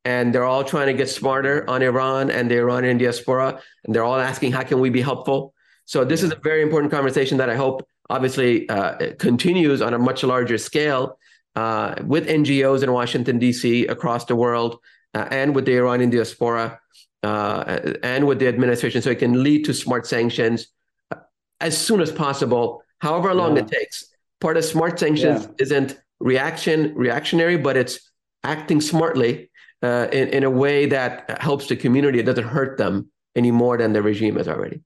and 0.05 0.33
they're 0.33 0.45
all 0.45 0.63
trying 0.63 0.87
to 0.87 0.93
get 0.93 1.09
smarter 1.09 1.69
on 1.69 1.81
Iran 1.81 2.31
and 2.31 2.49
the 2.49 2.57
Iranian 2.57 2.97
diaspora, 2.97 3.61
and 3.83 3.93
they're 3.93 4.03
all 4.03 4.19
asking, 4.19 4.51
how 4.51 4.63
can 4.63 4.79
we 4.79 4.89
be 4.89 5.01
helpful? 5.01 5.53
So 5.85 6.05
this 6.05 6.23
is 6.23 6.31
a 6.31 6.35
very 6.35 6.61
important 6.61 6.91
conversation 6.91 7.37
that 7.39 7.49
I 7.49 7.55
hope 7.55 7.87
obviously 8.09 8.67
uh, 8.69 9.13
continues 9.17 9.81
on 9.81 9.93
a 9.93 9.99
much 9.99 10.23
larger 10.23 10.57
scale 10.57 11.17
uh, 11.55 11.95
with 12.05 12.27
NGOs 12.27 12.83
in 12.83 12.91
Washington, 12.91 13.39
D.C., 13.39 13.87
across 13.87 14.25
the 14.25 14.35
world, 14.35 14.79
uh, 15.13 15.27
and 15.31 15.53
with 15.53 15.65
the 15.65 15.75
Iranian 15.75 16.09
diaspora 16.09 16.79
uh, 17.23 17.79
and 18.01 18.25
with 18.25 18.39
the 18.39 18.47
administration, 18.47 19.01
so 19.01 19.09
it 19.09 19.19
can 19.19 19.43
lead 19.43 19.65
to 19.65 19.73
smart 19.73 20.07
sanctions 20.07 20.67
uh, 21.11 21.17
as 21.59 21.77
soon 21.77 21.99
as 21.99 22.11
possible, 22.11 22.81
however 22.99 23.33
long 23.33 23.57
yeah. 23.57 23.63
it 23.63 23.67
takes. 23.67 24.05
Part 24.41 24.57
of 24.57 24.65
smart 24.65 24.99
sanctions 24.99 25.45
yeah. 25.45 25.51
isn't 25.59 25.99
reaction 26.19 26.93
reactionary, 26.95 27.57
but 27.57 27.77
it's 27.77 28.11
acting 28.43 28.81
smartly 28.81 29.49
uh, 29.83 30.07
in, 30.11 30.29
in 30.29 30.43
a 30.43 30.49
way 30.49 30.85
that 30.85 31.41
helps 31.41 31.67
the 31.67 31.75
community. 31.75 32.19
It 32.19 32.25
doesn't 32.25 32.47
hurt 32.47 32.77
them 32.77 33.09
any 33.35 33.51
more 33.51 33.77
than 33.77 33.93
the 33.93 34.01
regime 34.01 34.35
has 34.37 34.47
already. 34.47 34.81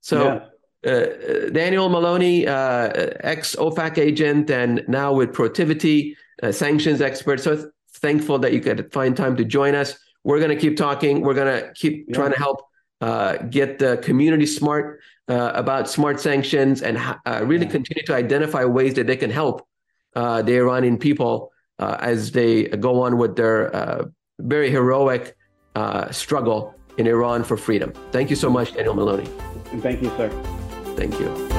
So, 0.00 0.40
yeah. 0.84 0.90
uh, 0.90 1.50
Daniel 1.50 1.88
Maloney, 1.88 2.46
uh, 2.46 2.90
ex 3.20 3.56
OFAC 3.56 3.98
agent, 3.98 4.50
and 4.50 4.84
now 4.88 5.12
with 5.12 5.32
Protiviti, 5.32 6.14
sanctions 6.50 7.00
expert. 7.00 7.40
So, 7.40 7.56
th- 7.56 7.68
thankful 7.94 8.38
that 8.38 8.52
you 8.52 8.60
could 8.60 8.92
find 8.92 9.16
time 9.16 9.36
to 9.36 9.44
join 9.44 9.74
us. 9.74 9.98
We're 10.24 10.38
going 10.38 10.50
to 10.50 10.60
keep 10.60 10.76
talking. 10.76 11.20
We're 11.20 11.34
going 11.34 11.60
to 11.60 11.72
keep 11.74 12.06
yeah. 12.08 12.14
trying 12.14 12.32
to 12.32 12.38
help 12.38 12.67
uh, 13.00 13.36
get 13.48 13.78
the 13.78 13.96
community 13.98 14.46
smart 14.46 15.00
uh, 15.28 15.52
about 15.54 15.88
smart 15.88 16.20
sanctions 16.20 16.82
and 16.82 16.98
uh, 16.98 17.40
really 17.44 17.66
yeah. 17.66 17.72
continue 17.72 18.04
to 18.04 18.14
identify 18.14 18.64
ways 18.64 18.94
that 18.94 19.06
they 19.06 19.16
can 19.16 19.30
help 19.30 19.66
the 20.14 20.56
Iranian 20.56 20.98
people 20.98 21.52
as 21.78 22.32
they 22.32 22.64
go 22.64 23.02
on 23.02 23.18
with 23.18 23.36
their 23.36 24.10
very 24.40 24.70
heroic 24.70 25.36
uh, 25.74 26.10
struggle 26.10 26.74
in 26.96 27.06
Iran 27.06 27.44
for 27.44 27.56
freedom. 27.56 27.92
Thank 28.10 28.30
you 28.30 28.36
so 28.36 28.50
much, 28.50 28.74
Daniel 28.74 28.94
Maloney. 28.94 29.28
And 29.72 29.82
thank 29.82 30.02
you, 30.02 30.08
sir. 30.16 30.28
Thank 30.96 31.20
you. 31.20 31.57